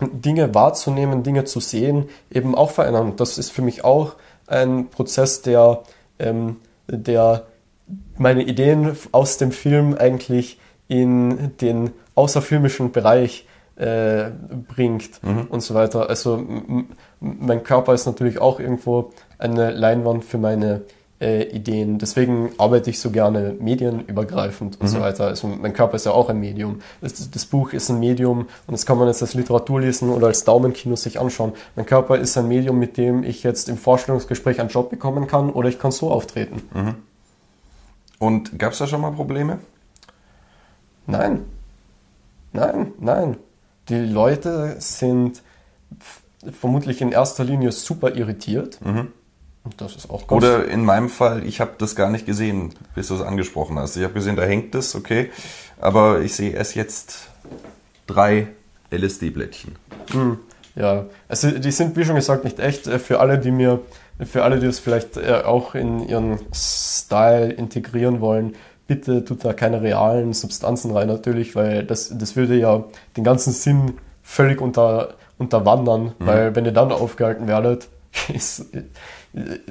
[0.01, 3.13] Dinge wahrzunehmen, Dinge zu sehen, eben auch verändern.
[3.15, 4.13] Das ist für mich auch
[4.47, 5.81] ein Prozess, der,
[6.19, 6.57] ähm,
[6.87, 7.47] der
[8.17, 14.31] meine Ideen aus dem Film eigentlich in den außerfilmischen Bereich äh,
[14.67, 15.47] bringt mhm.
[15.49, 16.09] und so weiter.
[16.09, 16.43] Also
[17.19, 20.81] mein Körper ist natürlich auch irgendwo eine Leinwand für meine
[21.19, 21.97] äh, Ideen.
[21.97, 24.87] Deswegen arbeite ich so gerne medienübergreifend und mhm.
[24.87, 25.25] so weiter.
[25.25, 26.79] Also mein Körper ist ja auch ein Medium.
[27.01, 30.27] Das, das, Buch ist ein Medium und das kann man jetzt als Literatur lesen oder
[30.27, 31.53] als Daumenkino sich anschauen.
[31.75, 35.49] Mein Körper ist ein Medium, mit dem ich jetzt im Vorstellungsgespräch einen Job bekommen kann
[35.49, 36.61] oder ich kann so auftreten.
[36.73, 36.95] Mhm.
[38.19, 39.59] Und gab es da schon mal Probleme?
[41.05, 41.45] Nein.
[42.53, 43.37] Nein, nein.
[43.89, 45.41] Die Leute sind
[46.51, 48.79] vermutlich in erster Linie super irritiert.
[48.83, 49.13] Mhm
[49.77, 53.07] das ist auch ganz Oder in meinem Fall, ich habe das gar nicht gesehen, bis
[53.07, 53.97] du es angesprochen hast.
[53.97, 55.29] Ich habe gesehen, da hängt es, okay.
[55.79, 57.29] Aber ich sehe erst jetzt
[58.07, 58.47] drei
[58.91, 59.75] LSD-Blättchen.
[60.11, 60.39] Hm,
[60.75, 62.87] ja, also die sind, wie schon gesagt, nicht echt.
[62.87, 63.81] Äh, für alle, die mir,
[64.19, 68.55] für alle, die das vielleicht äh, auch in ihren Style integrieren wollen,
[68.87, 72.85] bitte tut da keine realen Substanzen rein natürlich, weil das, das würde ja
[73.17, 76.25] den ganzen Sinn völlig unter, unterwandern, mhm.
[76.25, 77.89] weil wenn ihr dann aufgehalten werdet,
[78.33, 78.67] ist,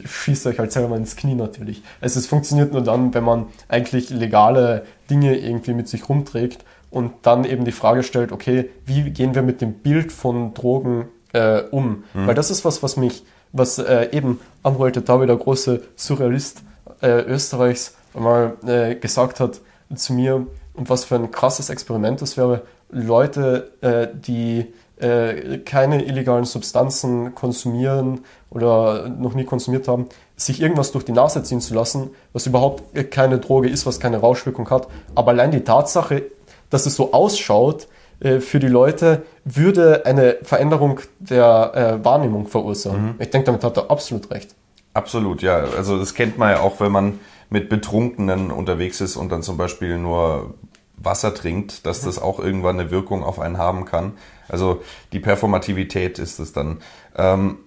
[0.05, 1.83] schießt euch halt selber mal ins Knie natürlich.
[2.01, 7.13] Also es funktioniert nur dann, wenn man eigentlich legale Dinge irgendwie mit sich rumträgt und
[7.23, 11.63] dann eben die Frage stellt, okay, wie gehen wir mit dem Bild von Drogen äh,
[11.71, 12.05] um?
[12.15, 12.27] Mhm.
[12.27, 16.63] Weil das ist was, was mich, was äh, eben Amrol Tetawi, der große Surrealist
[17.01, 19.61] äh, Österreichs, mal äh, gesagt hat
[19.95, 26.05] zu mir und was für ein krasses Experiment das wäre, Leute, äh, die äh, keine
[26.05, 28.21] illegalen Substanzen konsumieren
[28.51, 33.11] oder noch nie konsumiert haben, sich irgendwas durch die Nase ziehen zu lassen, was überhaupt
[33.11, 34.89] keine Droge ist, was keine Rauschwirkung hat.
[35.15, 36.23] Aber allein die Tatsache,
[36.71, 37.89] dass es so ausschaut,
[38.21, 43.03] äh, für die Leute würde eine Veränderung der äh, Wahrnehmung verursachen.
[43.03, 43.15] Mhm.
[43.19, 44.55] Ich denke, damit hat er absolut recht.
[44.95, 45.65] Absolut, ja.
[45.77, 47.21] Also das kennt man ja auch, wenn man
[47.51, 50.55] mit Betrunkenen unterwegs ist und dann zum Beispiel nur
[50.97, 54.13] Wasser trinkt, dass das auch irgendwann eine Wirkung auf einen haben kann.
[54.49, 54.83] Also
[55.13, 56.79] die Performativität ist es dann.
[57.17, 57.59] Ähm,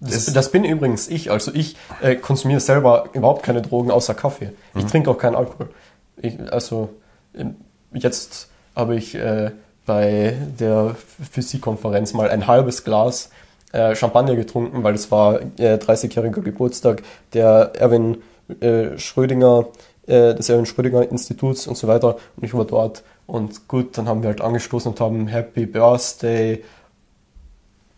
[0.00, 1.30] das, das, bin übrigens ich.
[1.30, 4.52] Also ich äh, konsumiere selber überhaupt keine Drogen außer Kaffee.
[4.74, 4.88] Ich mhm.
[4.88, 5.68] trinke auch keinen Alkohol.
[6.16, 6.90] Ich, also
[7.34, 7.56] ähm,
[7.92, 9.50] jetzt habe ich äh,
[9.86, 10.96] bei der
[11.30, 13.30] Physikkonferenz mal ein halbes Glas
[13.72, 17.02] äh, Champagner getrunken, weil es war äh, 30-jähriger Geburtstag
[17.32, 18.22] der Erwin
[18.60, 19.66] äh, Schrödinger,
[20.06, 22.16] äh, des Erwin Schrödinger Instituts und so weiter.
[22.36, 26.62] Und ich war dort und gut, dann haben wir halt angestoßen und haben Happy Birthday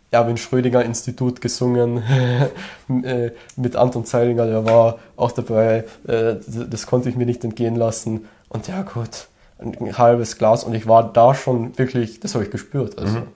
[0.09, 2.01] Erwin Schrödinger Institut gesungen
[3.03, 5.83] äh, mit Anton Zeilinger, der war auch dabei.
[6.07, 8.27] Äh, das konnte ich mir nicht entgehen lassen.
[8.49, 9.27] Und ja gut,
[9.59, 12.97] ein halbes Glas und ich war da schon wirklich, das habe ich gespürt.
[12.97, 13.19] Also.
[13.19, 13.27] Mhm.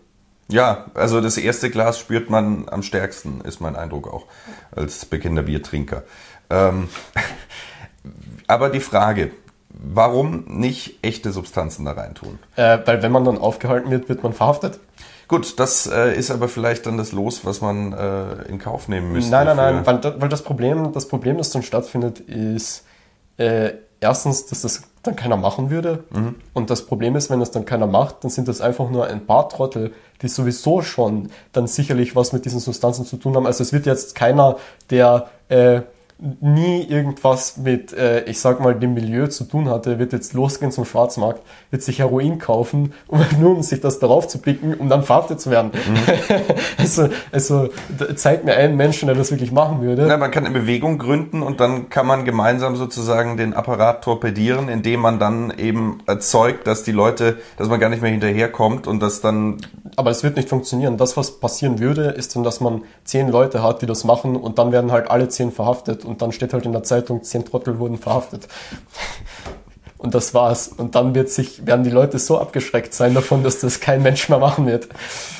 [0.48, 4.26] Ja, also das erste Glas spürt man am stärksten, ist mein Eindruck auch
[4.72, 6.04] als bekennender Biertrinker.
[6.50, 6.90] Ähm,
[8.48, 9.32] aber die Frage,
[9.70, 12.40] warum nicht echte Substanzen da reintun?
[12.56, 14.80] Äh, weil wenn man dann aufgehalten wird, wird man verhaftet.
[15.28, 19.14] Gut, das äh, ist aber vielleicht dann das Los, was man äh, in Kauf nehmen
[19.14, 19.32] müsste.
[19.32, 22.84] Nein, nein, nein, weil, weil, das Problem, das Problem, das dann stattfindet, ist
[23.38, 23.72] äh,
[24.02, 26.04] erstens, dass das dann keiner machen würde.
[26.10, 26.36] Mhm.
[26.54, 29.26] Und das Problem ist, wenn das dann keiner macht, dann sind das einfach nur ein
[29.26, 33.46] paar Trottel, die sowieso schon dann sicherlich was mit diesen Substanzen zu tun haben.
[33.46, 34.58] Also es wird jetzt keiner,
[34.90, 35.82] der äh,
[36.40, 40.72] nie irgendwas mit, äh, ich sag mal, dem Milieu zu tun hatte, wird jetzt losgehen
[40.72, 41.42] zum Schwarzmarkt,
[41.72, 45.42] wird sich Heroin kaufen, um, nur um sich das darauf zu picken, um dann verhaftet
[45.42, 45.72] zu werden.
[45.74, 45.98] Mhm.
[46.78, 47.70] also, also
[48.16, 50.06] zeigt mir einen Menschen, der das wirklich machen würde.
[50.08, 54.70] Na, man kann eine Bewegung gründen und dann kann man gemeinsam sozusagen den Apparat torpedieren,
[54.70, 59.00] indem man dann eben erzeugt, dass die Leute, dass man gar nicht mehr hinterherkommt und
[59.00, 59.58] dass dann...
[59.96, 60.98] Aber es wird nicht funktionieren.
[60.98, 64.60] Das, was passieren würde, ist dann, dass man zehn Leute hat, die das machen und
[64.60, 67.80] dann werden halt alle zehn verhaftet und dann steht halt in der Zeitung, zehn Trottel
[67.80, 68.48] wurden verhaftet.
[69.98, 70.68] Und das war's.
[70.68, 74.28] Und dann wird sich, werden die Leute so abgeschreckt sein davon, dass das kein Mensch
[74.28, 74.90] mehr machen wird.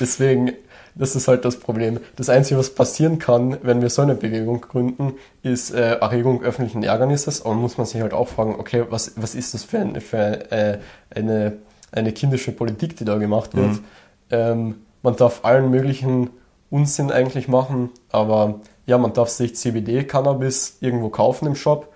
[0.00, 0.52] Deswegen,
[0.94, 2.00] das ist halt das Problem.
[2.16, 6.82] Das Einzige, was passieren kann, wenn wir so eine Bewegung gründen, ist äh, Erregung öffentlichen
[6.82, 7.44] Ärgernisses.
[7.44, 10.50] Aber muss man sich halt auch fragen, okay, was, was ist das für, ein, für
[10.50, 10.78] äh,
[11.14, 11.58] eine,
[11.90, 13.72] eine kindische Politik, die da gemacht wird?
[13.72, 13.84] Mhm.
[14.30, 16.30] Ähm, man darf allen möglichen
[16.72, 21.92] Unsinn eigentlich machen, aber ja, man darf sich CBD-Cannabis irgendwo kaufen im Shop,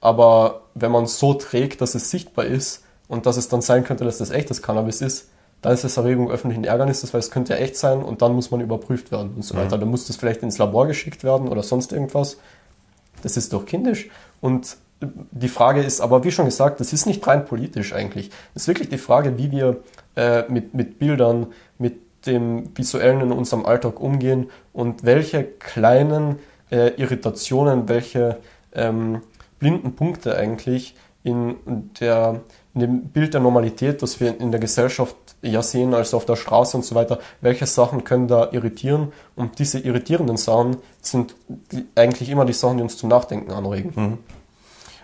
[0.00, 4.04] aber wenn man so trägt, dass es sichtbar ist und dass es dann sein könnte,
[4.04, 5.28] dass das echtes Cannabis ist,
[5.62, 8.50] dann ist es Erregung öffentlichen Ärgernisses, weil es könnte ja echt sein und dann muss
[8.50, 9.60] man überprüft werden und so mhm.
[9.60, 9.78] weiter.
[9.78, 12.38] Dann muss das vielleicht ins Labor geschickt werden oder sonst irgendwas.
[13.22, 14.08] Das ist doch kindisch.
[14.40, 18.30] Und die Frage ist aber, wie schon gesagt, das ist nicht rein politisch eigentlich.
[18.54, 19.78] Das ist wirklich die Frage, wie wir
[20.16, 21.48] äh, mit, mit Bildern,
[21.78, 26.38] mit dem Visuellen in unserem Alltag umgehen und welche kleinen
[26.70, 28.38] äh, Irritationen, welche
[28.74, 29.22] ähm,
[29.58, 31.56] blinden Punkte eigentlich in,
[32.00, 32.40] der,
[32.74, 36.36] in dem Bild der Normalität, das wir in der Gesellschaft ja sehen, also auf der
[36.36, 41.34] Straße und so weiter, welche Sachen können da irritieren und diese irritierenden Sachen sind
[41.94, 43.92] eigentlich immer die Sachen, die uns zum Nachdenken anregen.
[43.94, 44.18] Mhm.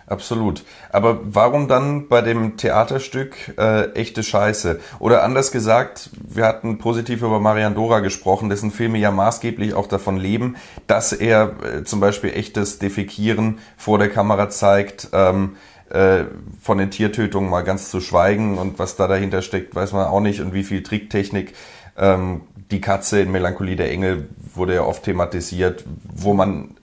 [0.07, 0.63] Absolut.
[0.91, 4.79] Aber warum dann bei dem Theaterstück äh, echte Scheiße?
[4.99, 9.87] Oder anders gesagt, wir hatten positiv über Marian Dora gesprochen, dessen Filme ja maßgeblich auch
[9.87, 15.55] davon leben, dass er äh, zum Beispiel echtes Defekieren vor der Kamera zeigt, ähm,
[15.89, 16.25] äh,
[16.61, 20.19] von den Tiertötungen mal ganz zu schweigen und was da dahinter steckt, weiß man auch
[20.19, 21.55] nicht und wie viel Tricktechnik.
[21.97, 22.41] Ähm,
[22.71, 25.83] die Katze in Melancholie der Engel wurde ja oft thematisiert,
[26.13, 26.75] wo man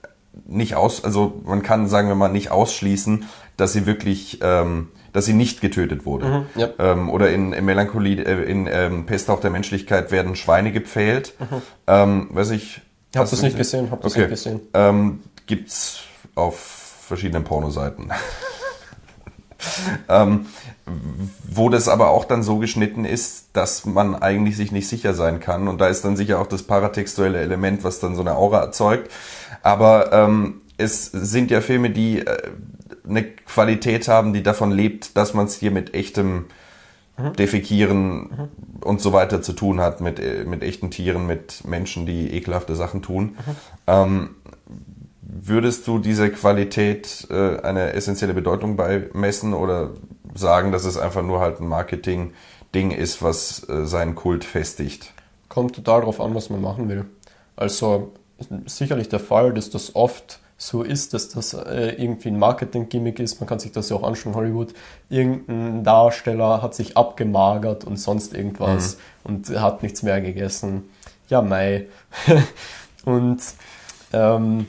[0.45, 3.25] nicht aus, also man kann, sagen wir mal, nicht ausschließen,
[3.57, 6.25] dass sie wirklich, ähm, dass sie nicht getötet wurde.
[6.25, 6.69] Mhm, ja.
[6.79, 11.33] ähm, oder in, in Melancholie, äh, in ähm, Pest auch der Menschlichkeit werden Schweine gepfählt.
[11.39, 11.61] Mhm.
[11.87, 12.81] Ähm, weiß ich.
[13.15, 14.21] Habe das nicht gesehen, hab das okay.
[14.21, 14.61] nicht gesehen.
[14.73, 15.99] Ähm, gibt's
[16.33, 16.57] auf
[17.01, 18.11] verschiedenen Pornoseiten.
[20.09, 20.47] ähm,
[21.43, 25.39] wo das aber auch dann so geschnitten ist, dass man eigentlich sich nicht sicher sein
[25.39, 25.67] kann.
[25.67, 29.11] Und da ist dann sicher auch das paratextuelle Element, was dann so eine Aura erzeugt.
[29.61, 32.51] Aber ähm, es sind ja Filme, die äh,
[33.07, 36.45] eine Qualität haben, die davon lebt, dass man es hier mit echtem
[37.17, 37.33] mhm.
[37.33, 38.49] Defekieren mhm.
[38.81, 42.75] und so weiter zu tun hat, mit, äh, mit echten Tieren, mit Menschen, die ekelhafte
[42.75, 43.23] Sachen tun.
[43.23, 43.55] Mhm.
[43.87, 44.29] Ähm,
[45.41, 49.91] würdest du dieser Qualität äh, eine essentielle Bedeutung beimessen oder
[50.35, 52.33] sagen, das ist einfach nur halt ein Marketing,
[52.73, 55.13] Ding ist, was äh, seinen Kult festigt.
[55.49, 57.05] Kommt total drauf an, was man machen will.
[57.55, 58.13] Also
[58.65, 63.39] sicherlich der Fall, dass das oft so ist, dass das äh, irgendwie ein Marketing-Gimmick ist.
[63.39, 64.73] Man kann sich das ja auch anschauen, Hollywood.
[65.09, 69.35] Irgendein Darsteller hat sich abgemagert und sonst irgendwas mhm.
[69.49, 70.89] und hat nichts mehr gegessen.
[71.29, 71.87] Ja, Mai.
[73.05, 73.41] und
[74.13, 74.67] ähm,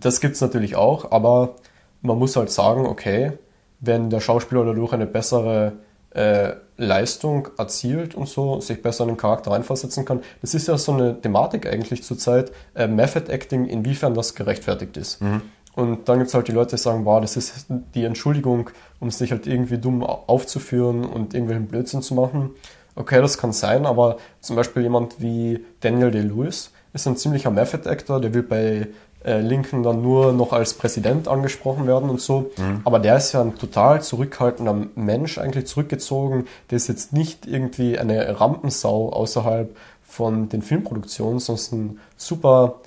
[0.00, 1.56] das gibt es natürlich auch, aber
[2.02, 3.32] man muss halt sagen, okay,
[3.80, 5.74] wenn der Schauspieler dadurch eine bessere
[6.10, 10.20] äh, Leistung erzielt und so, sich besser in den Charakter reinversetzen kann.
[10.40, 15.22] Das ist ja so eine Thematik eigentlich zurzeit, äh, Method Acting, inwiefern das gerechtfertigt ist.
[15.22, 15.42] Mhm.
[15.74, 18.70] Und dann gibt es halt die Leute, die sagen, wow, das ist die Entschuldigung,
[19.00, 22.50] um sich halt irgendwie dumm aufzuführen und irgendwelchen Blödsinn zu machen.
[22.94, 27.88] Okay, das kann sein, aber zum Beispiel jemand wie Daniel Day-Lewis ist ein ziemlicher Method
[27.88, 28.88] Actor, der will bei
[29.24, 32.50] äh, Lincoln dann nur noch als Präsident angesprochen werden und so.
[32.56, 32.80] Mhm.
[32.84, 36.46] Aber der ist ja ein total zurückhaltender Mensch, eigentlich zurückgezogen.
[36.70, 42.80] Der ist jetzt nicht irgendwie eine Rampensau außerhalb von den Filmproduktionen, sondern ein super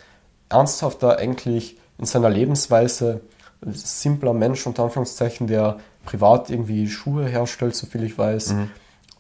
[0.50, 3.22] ernsthafter, eigentlich in seiner Lebensweise
[3.62, 8.54] simpler Mensch, unter Anführungszeichen, der privat irgendwie Schuhe herstellt, soviel ich weiß.
[8.54, 8.72] Mhm.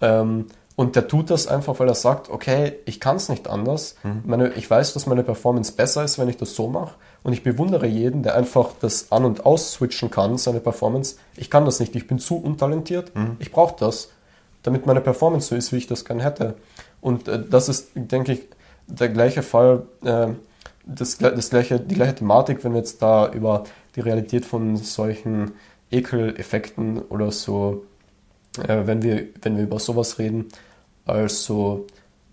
[0.01, 0.45] Ähm,
[0.75, 3.95] und der tut das einfach, weil er sagt, okay, ich kann es nicht anders.
[4.03, 4.23] Mhm.
[4.25, 6.95] Meine, ich weiß, dass meine Performance besser ist, wenn ich das so mache.
[7.23, 11.15] Und ich bewundere jeden, der einfach das an- und ausswitchen kann, seine Performance.
[11.37, 13.15] Ich kann das nicht, ich bin zu untalentiert.
[13.15, 13.37] Mhm.
[13.39, 14.09] Ich brauche das,
[14.63, 16.55] damit meine Performance so ist, wie ich das gern hätte.
[16.99, 18.41] Und äh, das ist, denke ich,
[18.87, 20.27] der gleiche Fall, äh,
[20.85, 23.63] das, das gleiche, die gleiche Thematik, wenn wir jetzt da über
[23.95, 25.53] die Realität von solchen
[25.89, 27.85] Ekeleffekten oder so
[28.57, 30.47] äh, wenn, wir, wenn wir über sowas reden.
[31.05, 31.85] Also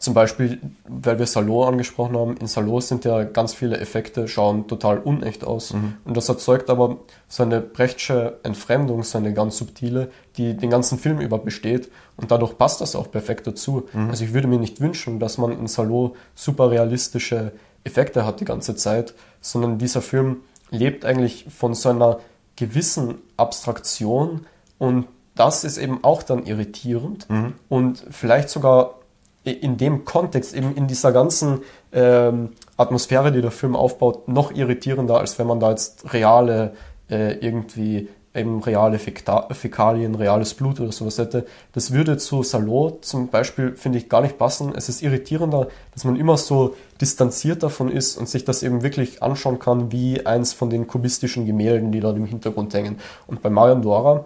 [0.03, 0.59] zum Beispiel,
[0.89, 5.45] weil wir Salo angesprochen haben, in Salo sind ja ganz viele Effekte, schauen total unecht
[5.45, 5.75] aus.
[5.75, 5.95] Mhm.
[6.05, 6.97] Und das erzeugt aber
[7.29, 11.89] so eine Brechtsche Entfremdung, so eine ganz subtile, die den ganzen Film über besteht.
[12.17, 13.85] Und dadurch passt das auch perfekt dazu.
[13.93, 14.11] Mhm.
[14.11, 17.53] Also ich würde mir nicht wünschen, dass man in Salo super realistische
[17.85, 20.39] Effekte hat die ganze Zeit, sondern dieser Film
[20.71, 22.19] lebt eigentlich von so einer
[22.57, 24.47] gewissen Abstraktion
[24.79, 27.55] und das ist eben auch dann irritierend mhm.
[27.69, 28.95] und vielleicht sogar
[29.45, 31.63] in dem Kontext, eben in dieser ganzen
[31.93, 36.75] ähm, Atmosphäre, die der Film aufbaut, noch irritierender, als wenn man da jetzt reale,
[37.11, 41.45] äh, irgendwie eben reale Fäkalien, reales Blut oder sowas hätte.
[41.73, 44.73] Das würde zu Salot zum Beispiel, finde ich, gar nicht passen.
[44.75, 49.23] Es ist irritierender, dass man immer so distanziert davon ist und sich das eben wirklich
[49.23, 52.99] anschauen kann, wie eins von den kubistischen Gemälden, die dort im Hintergrund hängen.
[53.27, 54.25] Und bei Marion Dora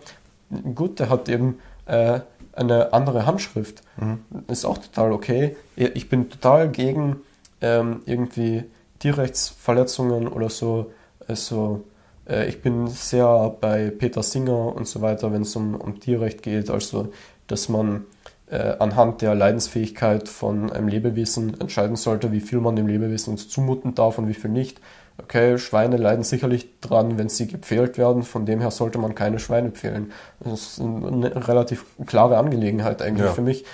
[0.75, 2.21] gut, der hat eben äh,
[2.53, 3.83] eine andere Handschrift.
[3.97, 4.21] Mhm.
[4.49, 5.57] Ist auch total okay.
[5.77, 7.17] Ich bin total gegen
[7.61, 8.65] ähm, irgendwie
[8.99, 10.93] Tierrechtsverletzungen oder so.
[11.29, 11.85] Also,
[12.29, 16.43] äh, ich bin sehr bei Peter Singer und so weiter, wenn es um, um Tierrecht
[16.43, 16.71] geht.
[16.71, 17.13] Also,
[17.47, 18.05] dass man
[18.49, 23.49] äh, anhand der Leidensfähigkeit von einem Lebewesen entscheiden sollte, wie viel man dem Lebewesen uns
[23.49, 24.81] zumuten darf und wie viel nicht
[25.23, 29.39] okay, Schweine leiden sicherlich dran, wenn sie gepfählt werden, von dem her sollte man keine
[29.39, 30.12] Schweine pfählen.
[30.41, 33.33] Das ist eine relativ klare Angelegenheit eigentlich ja.
[33.33, 33.64] für mich.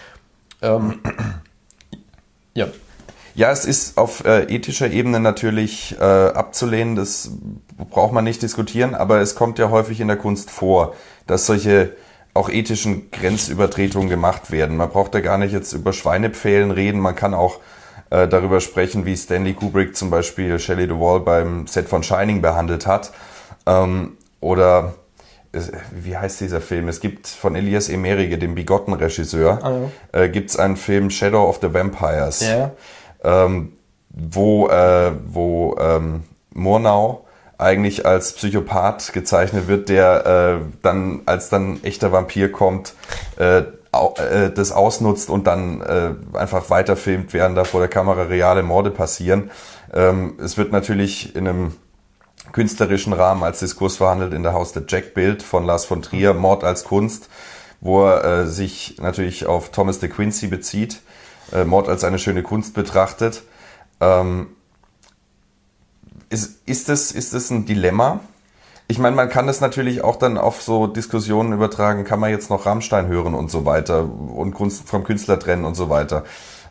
[0.62, 1.00] Ähm,
[2.54, 2.68] ja.
[3.34, 7.30] Ja, es ist auf äh, ethischer Ebene natürlich äh, abzulehnen, das
[7.90, 10.94] braucht man nicht diskutieren, aber es kommt ja häufig in der Kunst vor,
[11.26, 11.92] dass solche
[12.34, 14.76] auch ethischen Grenzübertretungen gemacht werden.
[14.76, 17.60] Man braucht ja gar nicht jetzt über Schweinepfählen reden, man kann auch
[18.12, 22.86] äh, darüber sprechen, wie Stanley Kubrick zum Beispiel Shelley Duvall beim Set von Shining behandelt
[22.86, 23.10] hat.
[23.66, 24.94] Ähm, oder
[25.90, 26.88] wie heißt dieser Film?
[26.88, 30.20] Es gibt von Elias Emerige, dem bigotten Regisseur, ja.
[30.20, 32.72] äh, gibt es einen Film Shadow of the Vampires, ja.
[33.24, 33.72] ähm,
[34.10, 37.24] wo, äh, wo ähm, Murnau
[37.56, 42.94] eigentlich als Psychopath gezeichnet wird, der äh, dann, als dann echter Vampir kommt,
[43.38, 43.62] äh,
[43.92, 49.50] das ausnutzt und dann äh, einfach weiterfilmt, während da vor der Kamera reale Morde passieren.
[49.92, 51.72] Ähm, es wird natürlich in einem
[52.52, 56.34] künstlerischen Rahmen als Diskurs verhandelt in der Haus der Jack Bild von Lars von Trier,
[56.34, 57.28] Mord als Kunst,
[57.80, 61.02] wo er äh, sich natürlich auf Thomas de Quincy bezieht,
[61.52, 63.42] äh, Mord als eine schöne Kunst betrachtet.
[64.00, 64.48] Ähm,
[66.30, 68.20] ist, ist, das, ist das ein Dilemma?
[68.92, 72.50] Ich meine, man kann das natürlich auch dann auf so Diskussionen übertragen, kann man jetzt
[72.50, 76.24] noch Rammstein hören und so weiter und Kunst vom Künstler trennen und so weiter.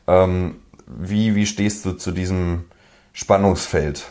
[0.07, 2.65] Ähm, wie, wie stehst du zu diesem
[3.11, 4.03] Spannungsfeld?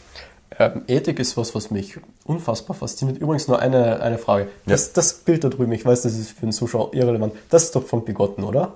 [0.58, 3.18] Ähm, Ethik ist was, was mich unfassbar fasziniert.
[3.18, 4.48] Übrigens nur eine, eine Frage.
[4.66, 4.92] Das, ja.
[4.94, 7.34] das Bild da drüben, ich weiß, das ist für den Zuschauer irrelevant.
[7.48, 8.72] Das ist doch von Bigotten, oder?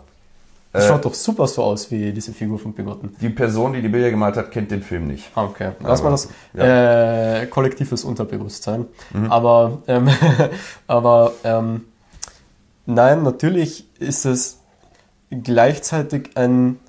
[0.74, 3.14] Das äh, schaut doch super so aus wie diese Figur von Bigotten.
[3.20, 5.30] Die Person, die die Bilder gemalt hat, kennt den Film nicht.
[5.36, 5.70] Ah, okay.
[5.80, 7.42] Lass mal das ja.
[7.42, 8.86] äh, kollektives Unterbewusstsein.
[9.12, 9.30] Mhm.
[9.30, 10.08] Aber, ähm,
[10.88, 11.84] aber ähm,
[12.86, 14.58] nein, natürlich ist es
[15.30, 16.80] gleichzeitig ein,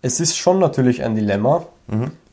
[0.00, 1.66] es ist schon natürlich ein Dilemma,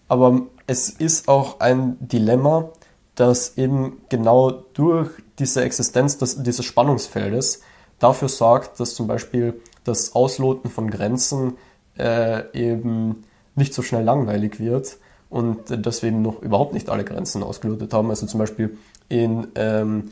[0.07, 2.69] aber es ist auch ein Dilemma,
[3.15, 7.61] das eben genau durch diese Existenz des, dieses Spannungsfeldes
[7.99, 11.53] dafür sorgt, dass zum Beispiel das Ausloten von Grenzen
[11.97, 13.23] äh, eben
[13.55, 14.97] nicht so schnell langweilig wird
[15.29, 18.09] und äh, dass wir eben noch überhaupt nicht alle Grenzen ausgelotet haben.
[18.09, 18.77] Also zum Beispiel
[19.09, 20.11] in, ähm,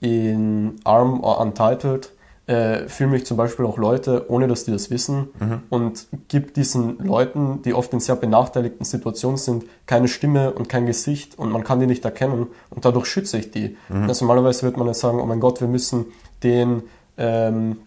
[0.00, 2.12] in Arm or Untitled
[2.46, 5.30] äh, filme ich zum Beispiel auch Leute, ohne dass die das wissen
[5.68, 10.86] und gibt diesen Leuten, die oft in sehr benachteiligten Situationen sind, keine Stimme und kein
[10.86, 13.76] Gesicht und man kann die nicht erkennen und dadurch schütze ich die.
[13.88, 16.06] Also normalerweise wird man jetzt sagen, oh mein Gott, wir müssen
[16.44, 16.84] den
[17.18, 17.78] ähm,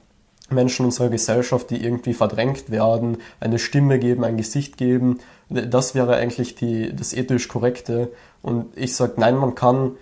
[0.52, 5.20] Menschen unserer Gesellschaft, die irgendwie verdrängt werden, eine Stimme geben, ein Gesicht geben.
[5.50, 8.12] Das wäre eigentlich die, das ethisch Korrekte.
[8.41, 9.93] Und ich sage, nein, man kann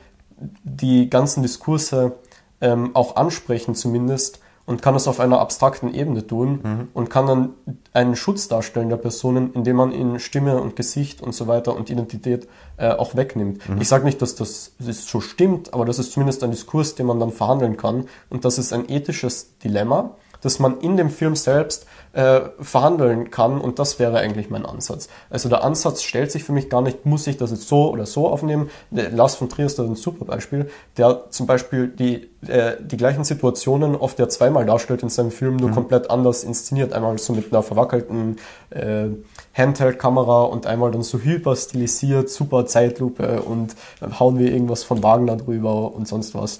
[0.64, 2.14] die ganzen Diskurse
[2.62, 6.60] ähm, auch ansprechen zumindest und kann das auf einer abstrakten Ebene tun
[6.94, 7.50] und kann dann
[7.94, 11.90] einen Schutz darstellen der Personen, indem man ihnen Stimme und Gesicht und so weiter und
[11.90, 13.62] Identität äh, auch wegnimmt.
[13.80, 17.06] Ich sage nicht, dass das, das so stimmt, aber das ist zumindest ein Diskurs, den
[17.06, 21.36] man dann verhandeln kann und das ist ein ethisches Dilemma, das man in dem Film
[21.36, 25.08] selbst äh, verhandeln kann und das wäre eigentlich mein Ansatz.
[25.30, 28.06] Also der Ansatz stellt sich für mich gar nicht, muss ich das jetzt so oder
[28.06, 28.70] so aufnehmen.
[28.92, 33.24] Lars von Trier ist da ein super Beispiel, der zum Beispiel die, äh, die gleichen
[33.24, 36.94] Situationen oft ja zweimal darstellt in seinem Film, nur komplett anders inszeniert.
[36.94, 38.38] Einmal so mit einer verwackelten
[38.70, 39.08] äh,
[39.54, 45.02] Handheld-Kamera und einmal dann so hyper stilisiert, super Zeitlupe und dann hauen wir irgendwas von
[45.02, 46.60] Wagner drüber und sonst was.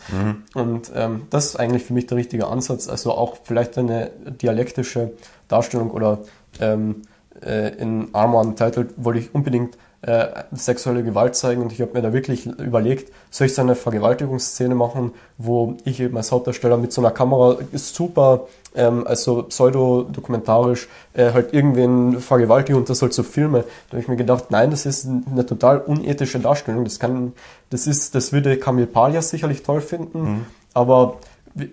[0.56, 2.88] Und ähm, das ist eigentlich für mich der richtige Ansatz.
[2.88, 4.10] Also auch vielleicht eine
[4.42, 5.12] dialektische
[5.48, 6.20] Darstellung oder
[6.60, 7.04] ähm,
[7.46, 12.02] äh, in Armor Untitled wollte ich unbedingt äh, sexuelle Gewalt zeigen und ich habe mir
[12.02, 16.94] da wirklich überlegt, soll ich so eine Vergewaltigungsszene machen, wo ich eben als Hauptdarsteller mit
[16.94, 23.22] so einer Kamera super, ähm, also pseudo-dokumentarisch, äh, halt irgendwen vergewaltige und das halt so
[23.22, 23.66] filme.
[23.90, 26.86] Da habe ich mir gedacht, nein, das ist eine total unethische Darstellung.
[26.86, 27.34] Das kann,
[27.70, 31.18] das ist, das würde Kamil Palias sicherlich toll finden, aber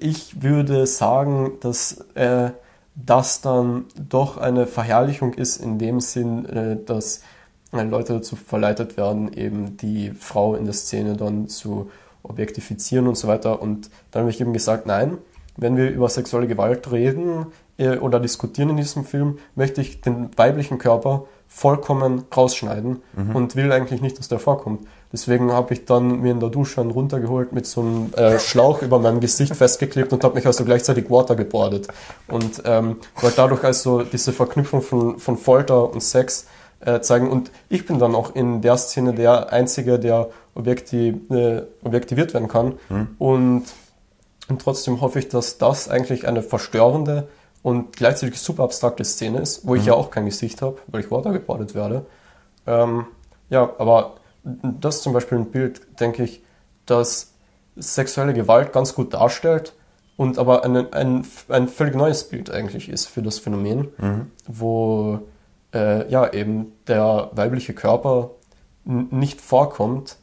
[0.01, 2.51] ich würde sagen, dass äh,
[2.97, 7.21] das dann doch eine Verherrlichung ist in dem Sinn, äh, dass
[7.83, 11.91] Leute dazu verleitet werden, eben die Frau in der Szene dann zu
[12.23, 13.61] objektifizieren und so weiter.
[13.61, 15.19] Und dann habe ich eben gesagt, nein,
[15.57, 17.47] wenn wir über sexuelle Gewalt reden
[17.79, 23.01] äh, oder diskutieren in diesem Film, möchte ich den weiblichen Körper vollkommen rausschneiden
[23.33, 24.89] und will eigentlich nicht, dass der vorkommt.
[25.13, 28.83] Deswegen habe ich dann mir in der Dusche einen runtergeholt mit so einem äh, Schlauch
[28.83, 31.87] über meinem Gesicht festgeklebt und habe mich also gleichzeitig Water gebordet.
[32.27, 36.47] Und ähm, wollte dadurch also diese Verknüpfung von, von Folter und Sex
[36.85, 37.31] äh, zeigen.
[37.31, 42.49] Und ich bin dann auch in der Szene der Einzige, der objekti äh, objektiviert werden
[42.49, 42.79] kann.
[43.19, 43.65] Und,
[44.49, 47.29] und trotzdem hoffe ich, dass das eigentlich eine verstörende
[47.63, 51.11] und gleichzeitig super abstrakte Szene ist, wo ich ja auch kein Gesicht habe, weil ich
[51.11, 52.05] Water gebordet werde.
[52.67, 53.07] Ähm,
[53.49, 56.43] ja, aber das ist zum Beispiel ein Bild, denke ich,
[56.87, 57.33] das
[57.77, 59.73] sexuelle Gewalt ganz gut darstellt
[60.17, 63.89] und aber ein, ein, ein völlig neues Bild eigentlich ist für das Phänomen,
[64.47, 65.21] wo
[65.75, 68.31] äh, ja eben der weibliche Körper
[68.85, 70.17] nicht vorkommt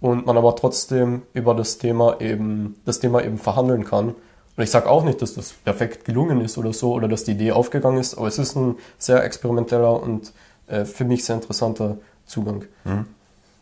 [0.00, 4.14] und man aber trotzdem über das Thema eben das Thema eben verhandeln kann.
[4.56, 7.32] Und ich sage auch nicht, dass das perfekt gelungen ist oder so oder dass die
[7.32, 10.32] Idee aufgegangen ist, aber es ist ein sehr experimenteller und
[10.66, 12.64] äh, für mich sehr interessanter Zugang.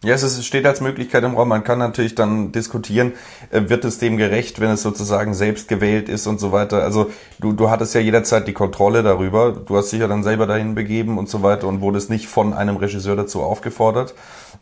[0.03, 1.49] Ja, es steht als Möglichkeit im Raum.
[1.49, 3.13] Man kann natürlich dann diskutieren,
[3.51, 6.83] äh, wird es dem gerecht, wenn es sozusagen selbst gewählt ist und so weiter.
[6.83, 9.53] Also du, du hattest ja jederzeit die Kontrolle darüber.
[9.53, 12.55] Du hast dich ja dann selber dahin begeben und so weiter und wurdest nicht von
[12.55, 14.15] einem Regisseur dazu aufgefordert.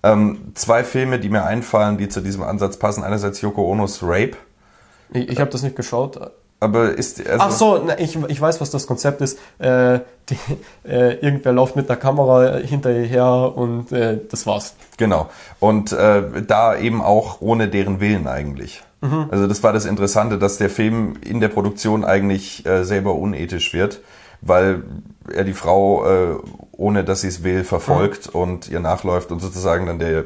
[0.02, 3.04] Ähm, zwei Filme, die mir einfallen, die zu diesem Ansatz passen.
[3.04, 4.36] Einerseits Yoko Onos Rape.
[5.12, 6.20] Ich, ich habe das nicht geschaut.
[6.60, 9.38] Aber ist also, Ach so, na, ich, ich weiß, was das Konzept ist.
[9.58, 10.36] Äh, die,
[10.88, 14.74] äh, irgendwer läuft mit der Kamera hinter ihr her und äh, das war's.
[14.96, 15.28] Genau.
[15.60, 18.82] Und äh, da eben auch ohne deren Willen eigentlich.
[19.30, 23.72] Also das war das Interessante, dass der Film in der Produktion eigentlich äh, selber unethisch
[23.72, 24.00] wird,
[24.40, 24.82] weil
[25.32, 26.34] er die Frau, äh,
[26.72, 30.24] ohne dass sie es will, verfolgt und ihr nachläuft und sozusagen dann der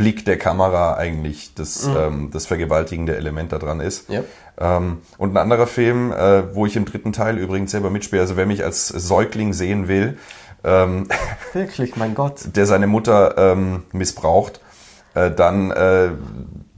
[0.00, 4.08] Blick der Kamera eigentlich das, ähm, das vergewaltigende Element daran ist.
[4.08, 4.22] Ja.
[4.58, 8.38] Ähm, und ein anderer Film, äh, wo ich im dritten Teil übrigens selber mitspiele, also
[8.38, 10.16] wer mich als Säugling sehen will,
[10.64, 11.08] ähm,
[11.52, 12.56] Wirklich, mein Gott.
[12.56, 14.62] der seine Mutter ähm, missbraucht,
[15.12, 16.12] äh, dann äh,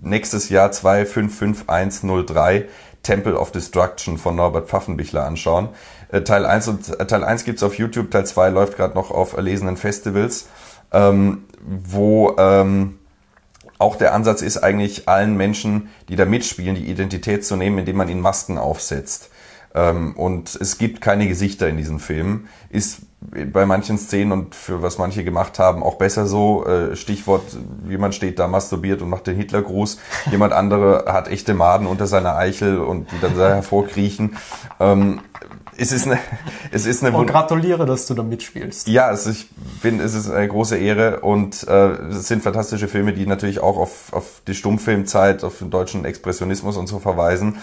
[0.00, 2.66] nächstes Jahr 255103
[3.04, 5.68] Temple of Destruction von Norbert Pfaffenbichler anschauen.
[6.10, 9.12] Äh, Teil 1 und äh, Teil 1 gibt's auf YouTube, Teil 2 läuft gerade noch
[9.12, 10.48] auf erlesenen Festivals,
[10.92, 12.98] ähm, wo ähm,
[13.82, 17.96] auch der Ansatz ist eigentlich allen Menschen, die da mitspielen, die Identität zu nehmen, indem
[17.96, 19.28] man ihnen Masken aufsetzt.
[19.74, 22.46] Ähm, und es gibt keine Gesichter in diesem Film.
[22.70, 26.66] Ist bei manchen Szenen und für was manche gemacht haben auch besser so.
[26.66, 27.42] Äh, Stichwort,
[27.88, 29.98] jemand steht da, masturbiert und macht den Hitlergruß.
[30.30, 34.36] Jemand andere hat echte Maden unter seiner Eichel und die dann da hervorkriechen.
[35.76, 36.18] Es ist eine,
[36.70, 38.88] es ist eine und gratuliere, dass du da mitspielst.
[38.88, 39.48] Ja, es, ich
[39.82, 43.78] bin, es ist eine große Ehre und äh, es sind fantastische Filme, die natürlich auch
[43.78, 47.56] auf, auf die Stummfilmzeit, auf den deutschen Expressionismus und so verweisen,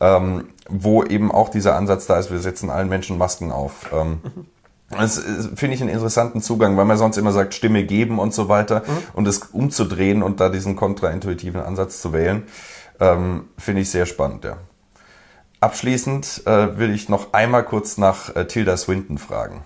[0.00, 3.90] ähm, wo eben auch dieser Ansatz da ist, wir setzen allen Menschen Masken auf.
[3.92, 4.46] Ähm, mhm.
[4.90, 5.20] Das
[5.56, 8.80] finde ich einen interessanten Zugang, weil man sonst immer sagt, Stimme geben und so weiter
[8.86, 9.02] mhm.
[9.14, 12.44] und es umzudrehen und da diesen kontraintuitiven Ansatz zu wählen,
[13.00, 14.58] ähm, finde ich sehr spannend, ja.
[15.64, 19.62] Abschließend äh, will ich noch einmal kurz nach äh, Tilda Swinton fragen.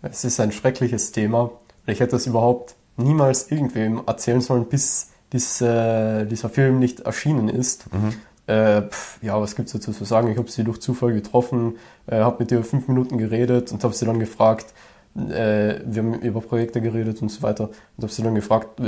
[0.00, 1.50] Es ist ein schreckliches Thema.
[1.84, 7.50] Ich hätte das überhaupt niemals irgendwem erzählen sollen, bis dies, äh, dieser Film nicht erschienen
[7.50, 7.92] ist.
[7.92, 8.14] Mhm.
[8.46, 10.28] Äh, pf, ja, was gibt's dazu zu sagen?
[10.28, 11.76] Ich habe sie durch Zufall getroffen,
[12.06, 14.72] äh, habe mit ihr fünf Minuten geredet und habe sie dann gefragt,
[15.16, 18.80] äh, wir haben über Projekte geredet und so weiter und habe sie dann gefragt,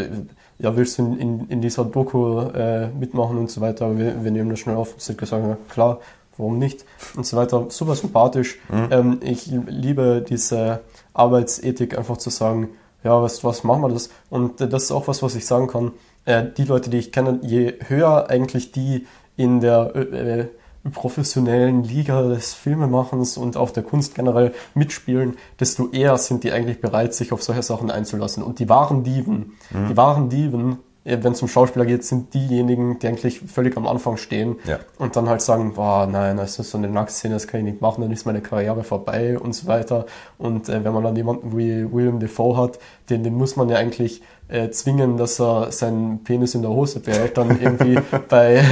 [0.58, 3.98] ja, willst du in, in dieser Doku äh, mitmachen und so weiter?
[3.98, 4.94] Wir, wir nehmen das schnell auf.
[4.98, 6.00] Sie hat gesagt, ja, klar,
[6.36, 6.84] warum nicht?
[7.16, 7.66] Und so weiter.
[7.68, 8.58] Super sympathisch.
[8.70, 8.88] Mhm.
[8.90, 10.80] Ähm, ich liebe diese
[11.14, 12.70] Arbeitsethik, einfach zu sagen,
[13.04, 14.10] ja, was, was machen wir das?
[14.30, 15.92] Und äh, das ist auch was, was ich sagen kann.
[16.24, 19.06] Äh, die Leute, die ich kenne, je höher eigentlich die
[19.36, 20.46] in der äh,
[20.90, 26.80] professionellen Liga des Filmemachens und auch der Kunst generell mitspielen, desto eher sind die eigentlich
[26.80, 28.42] bereit, sich auf solche Sachen einzulassen.
[28.42, 29.88] Und die wahren Diven, mhm.
[29.88, 33.86] die wahren Diven, äh, wenn es um Schauspieler geht, sind diejenigen, die eigentlich völlig am
[33.86, 34.78] Anfang stehen ja.
[34.98, 37.80] und dann halt sagen, boah, nein, das ist so eine Nacktszene, das kann ich nicht
[37.80, 40.06] machen, dann ist meine Karriere vorbei und so weiter.
[40.38, 42.78] Und äh, wenn man dann jemanden wie William Defoe hat,
[43.10, 44.22] den, den muss man ja eigentlich
[44.52, 47.98] äh, zwingen, dass er seinen Penis in der Hose behält, dann irgendwie
[48.28, 48.62] bei,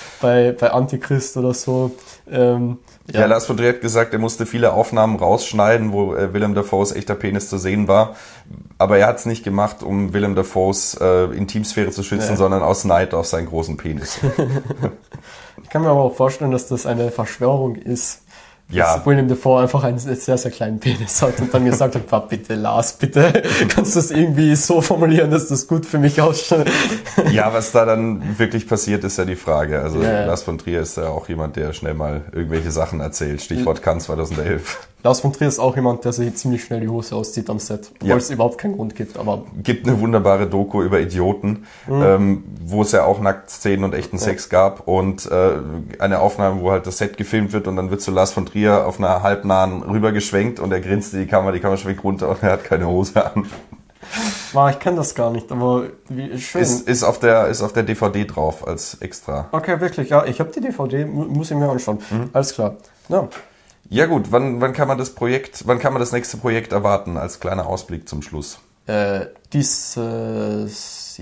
[0.20, 1.90] bei, bei Antichrist oder so.
[2.30, 2.78] Ähm,
[3.12, 3.20] ja.
[3.20, 6.92] ja, Lars von Trier hat gesagt, er musste viele Aufnahmen rausschneiden, wo äh, Willem Dafoes
[6.92, 8.14] echter Penis zu sehen war.
[8.78, 12.36] Aber er hat es nicht gemacht, um Willem Dafoes äh, Intimsphäre zu schützen, ja.
[12.36, 14.20] sondern aus Neid auf seinen großen Penis.
[15.62, 18.22] ich kann mir aber auch vorstellen, dass das eine Verschwörung ist,
[18.70, 18.96] ja.
[18.96, 22.26] dass William Dafoe einfach einen sehr, sehr kleinen Penis hat und dann gesagt hat, Papa,
[22.26, 26.66] bitte, Lars, bitte, kannst du das irgendwie so formulieren, dass das gut für mich ausschaut?
[27.32, 29.80] Ja, was da dann wirklich passiert, ist ja die Frage.
[29.80, 33.42] Also ja, Lars von Trier ist ja auch jemand, der schnell mal irgendwelche Sachen erzählt.
[33.42, 34.88] Stichwort Cannes 2011.
[35.02, 37.90] Lars von Trier ist auch jemand, der sich ziemlich schnell die Hose auszieht am Set,
[37.94, 38.16] obwohl ja.
[38.16, 39.18] es überhaupt keinen Grund gibt.
[39.18, 42.02] Aber gibt eine wunderbare Doku über Idioten, mhm.
[42.02, 44.22] ähm, wo es ja auch Nacktszenen und echten ja.
[44.22, 45.52] Sex gab und äh,
[45.98, 48.59] eine Aufnahme, wo halt das Set gefilmt wird und dann wird zu Lars von Trier
[48.68, 52.42] auf einer halbnahen rübergeschwenkt und er grinst in die Kamera, die Kamera schwenkt runter und
[52.42, 53.46] er hat keine Hose an.
[54.52, 56.62] War, ich kenne das gar nicht, aber wie schön.
[56.62, 59.48] Ist, ist, auf der, ist auf der DVD drauf als extra.
[59.52, 61.98] Okay, wirklich, ja, ich habe die DVD, muss ich mir anschauen.
[62.10, 62.30] Mhm.
[62.32, 62.76] Alles klar.
[63.08, 63.28] Ja.
[63.88, 67.16] Ja gut, wann, wann kann man das Projekt, wann kann man das nächste Projekt erwarten
[67.16, 68.60] als kleiner Ausblick zum Schluss?
[68.86, 69.96] Äh, dieses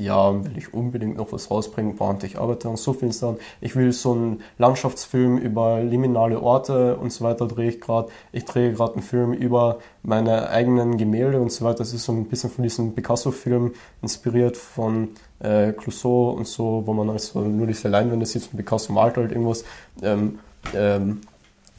[0.03, 3.36] Jahr will ich unbedingt noch was rausbringen, und ich arbeite an so vielen Sachen.
[3.61, 8.09] Ich will so einen Landschaftsfilm über liminale Orte und so weiter drehe ich gerade.
[8.32, 11.78] Ich drehe gerade einen Film über meine eigenen Gemälde und so weiter.
[11.78, 13.72] Das ist so ein bisschen von diesem Picasso-Film
[14.03, 15.09] inspiriert von
[15.40, 19.32] äh, Clouseau und so, wo man also nur diese Leinwände sieht und Picasso malt halt
[19.32, 19.64] irgendwas.
[20.03, 20.38] Ähm,
[20.74, 21.20] ähm,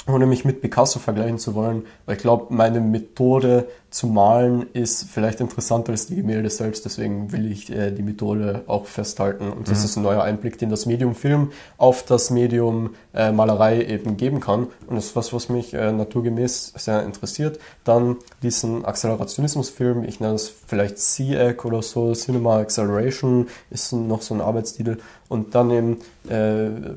[0.10, 5.10] ohne mich mit Picasso vergleichen zu wollen, weil ich glaube, meine Methode zu malen ist
[5.10, 9.68] vielleicht interessanter als die Gemälde selbst, deswegen will ich äh, die Methode auch festhalten und
[9.68, 9.86] das mhm.
[9.86, 14.42] ist ein neuer Einblick, den das Medium Film auf das Medium äh, Malerei eben geben
[14.42, 17.60] kann und das ist was, was mich äh, naturgemäß sehr interessiert.
[17.84, 24.36] Dann diesen Accelerationismus-Film, ich nenne es vielleicht CAC oder so, Cinema Acceleration ist noch so
[24.36, 25.00] ein Arbeitstitel
[25.30, 25.98] und dann eben
[26.30, 26.96] äh,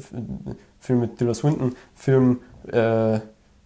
[0.80, 2.40] Film mit Tilda Swinton, Film
[2.70, 3.20] äh,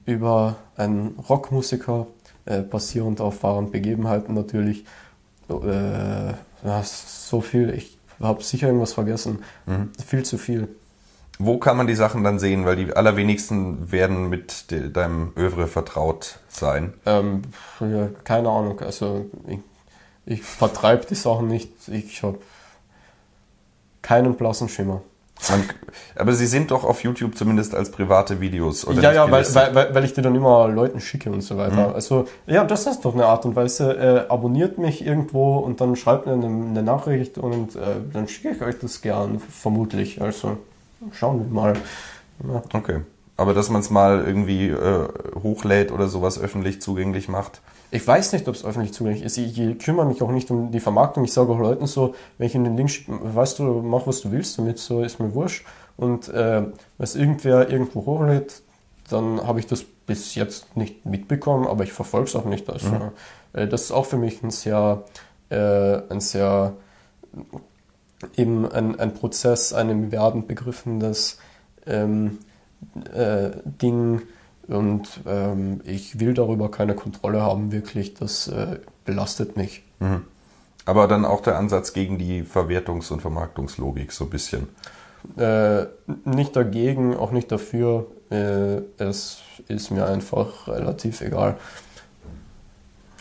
[0.04, 2.06] über einen Rockmusiker,
[2.44, 4.84] äh, basierend auf wahren Begebenheiten natürlich.
[5.48, 6.32] Äh,
[6.64, 9.40] ja, so viel, ich habe sicher irgendwas vergessen.
[9.66, 9.90] Mhm.
[10.04, 10.68] Viel zu viel.
[11.38, 12.64] Wo kann man die Sachen dann sehen?
[12.64, 16.94] Weil die allerwenigsten werden mit de deinem Övre vertraut sein.
[17.04, 17.42] Ähm,
[17.80, 18.80] ja, keine Ahnung.
[18.80, 19.58] Also ich,
[20.24, 21.70] ich vertreibe die Sachen nicht.
[21.88, 22.38] Ich habe
[24.00, 25.02] keinen blassen Schimmer.
[25.50, 25.64] Man,
[26.14, 29.02] aber sie sind doch auf YouTube zumindest als private Videos, oder?
[29.02, 31.88] Ja, ja, weil, weil, weil ich die dann immer Leuten schicke und so weiter.
[31.88, 31.94] Mhm.
[31.94, 33.96] Also, ja, das ist doch eine Art und Weise.
[33.96, 37.80] Äh, abonniert mich irgendwo und dann schreibt mir eine, eine Nachricht und äh,
[38.12, 40.22] dann schicke ich euch das gern, vermutlich.
[40.22, 40.56] Also,
[41.12, 41.74] schauen wir mal.
[42.42, 42.62] Ja.
[42.72, 43.00] Okay.
[43.36, 45.08] Aber dass man es mal irgendwie äh,
[45.42, 47.60] hochlädt oder sowas öffentlich zugänglich macht?
[47.90, 49.36] Ich weiß nicht, ob es öffentlich zugänglich ist.
[49.36, 51.24] Ich, ich, kümmere mich auch nicht um die Vermarktung.
[51.24, 54.22] Ich sage auch Leuten so, wenn ich ihnen den Link schicke, weißt du, mach was
[54.22, 55.66] du willst damit, so ist mir wurscht.
[55.96, 58.62] Und äh, wenn es irgendwer irgendwo hochlädt,
[59.10, 62.68] dann habe ich das bis jetzt nicht mitbekommen, aber ich verfolge es auch nicht.
[62.70, 63.10] Also, mhm.
[63.52, 65.04] äh, das ist auch für mich ein sehr,
[65.50, 66.74] äh, ein sehr
[68.36, 71.38] eben ein, ein Prozess, ein im Werden begriffenes
[71.86, 72.38] ähm,
[73.14, 74.22] äh, Ding
[74.68, 78.14] und ähm, ich will darüber keine Kontrolle haben, wirklich.
[78.14, 79.84] Das äh, belastet mich.
[80.00, 80.24] Mhm.
[80.84, 84.68] Aber dann auch der Ansatz gegen die Verwertungs- und Vermarktungslogik so ein bisschen.
[85.36, 85.86] Äh,
[86.24, 88.06] nicht dagegen, auch nicht dafür.
[88.30, 91.56] Äh, es ist mir einfach relativ egal.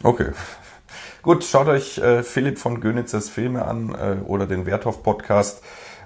[0.04, 0.32] Okay.
[1.24, 5.64] Gut, schaut euch äh, Philipp von Gönitzers Filme an äh, oder den Werthoff-Podcast,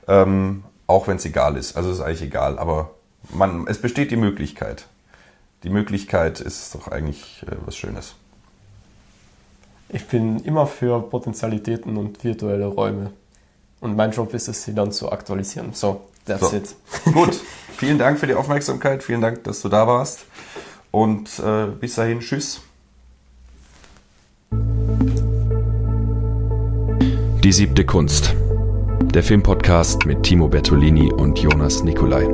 [0.07, 1.75] ähm, auch wenn es egal ist.
[1.75, 2.91] Also es ist eigentlich egal, aber
[3.29, 4.87] man, es besteht die Möglichkeit.
[5.63, 8.15] Die Möglichkeit ist doch eigentlich äh, was Schönes.
[9.89, 13.11] Ich bin immer für Potenzialitäten und virtuelle Räume.
[13.81, 15.73] Und mein Job ist es, sie dann zu aktualisieren.
[15.73, 16.55] So, that's so.
[16.55, 16.75] it.
[17.13, 17.39] Gut,
[17.77, 19.03] vielen Dank für die Aufmerksamkeit.
[19.03, 20.25] Vielen Dank, dass du da warst.
[20.91, 22.61] Und äh, bis dahin, tschüss.
[27.43, 28.35] Die siebte Kunst.
[29.13, 32.27] Der Filmpodcast mit Timo Bertolini und Jonas Nicolai.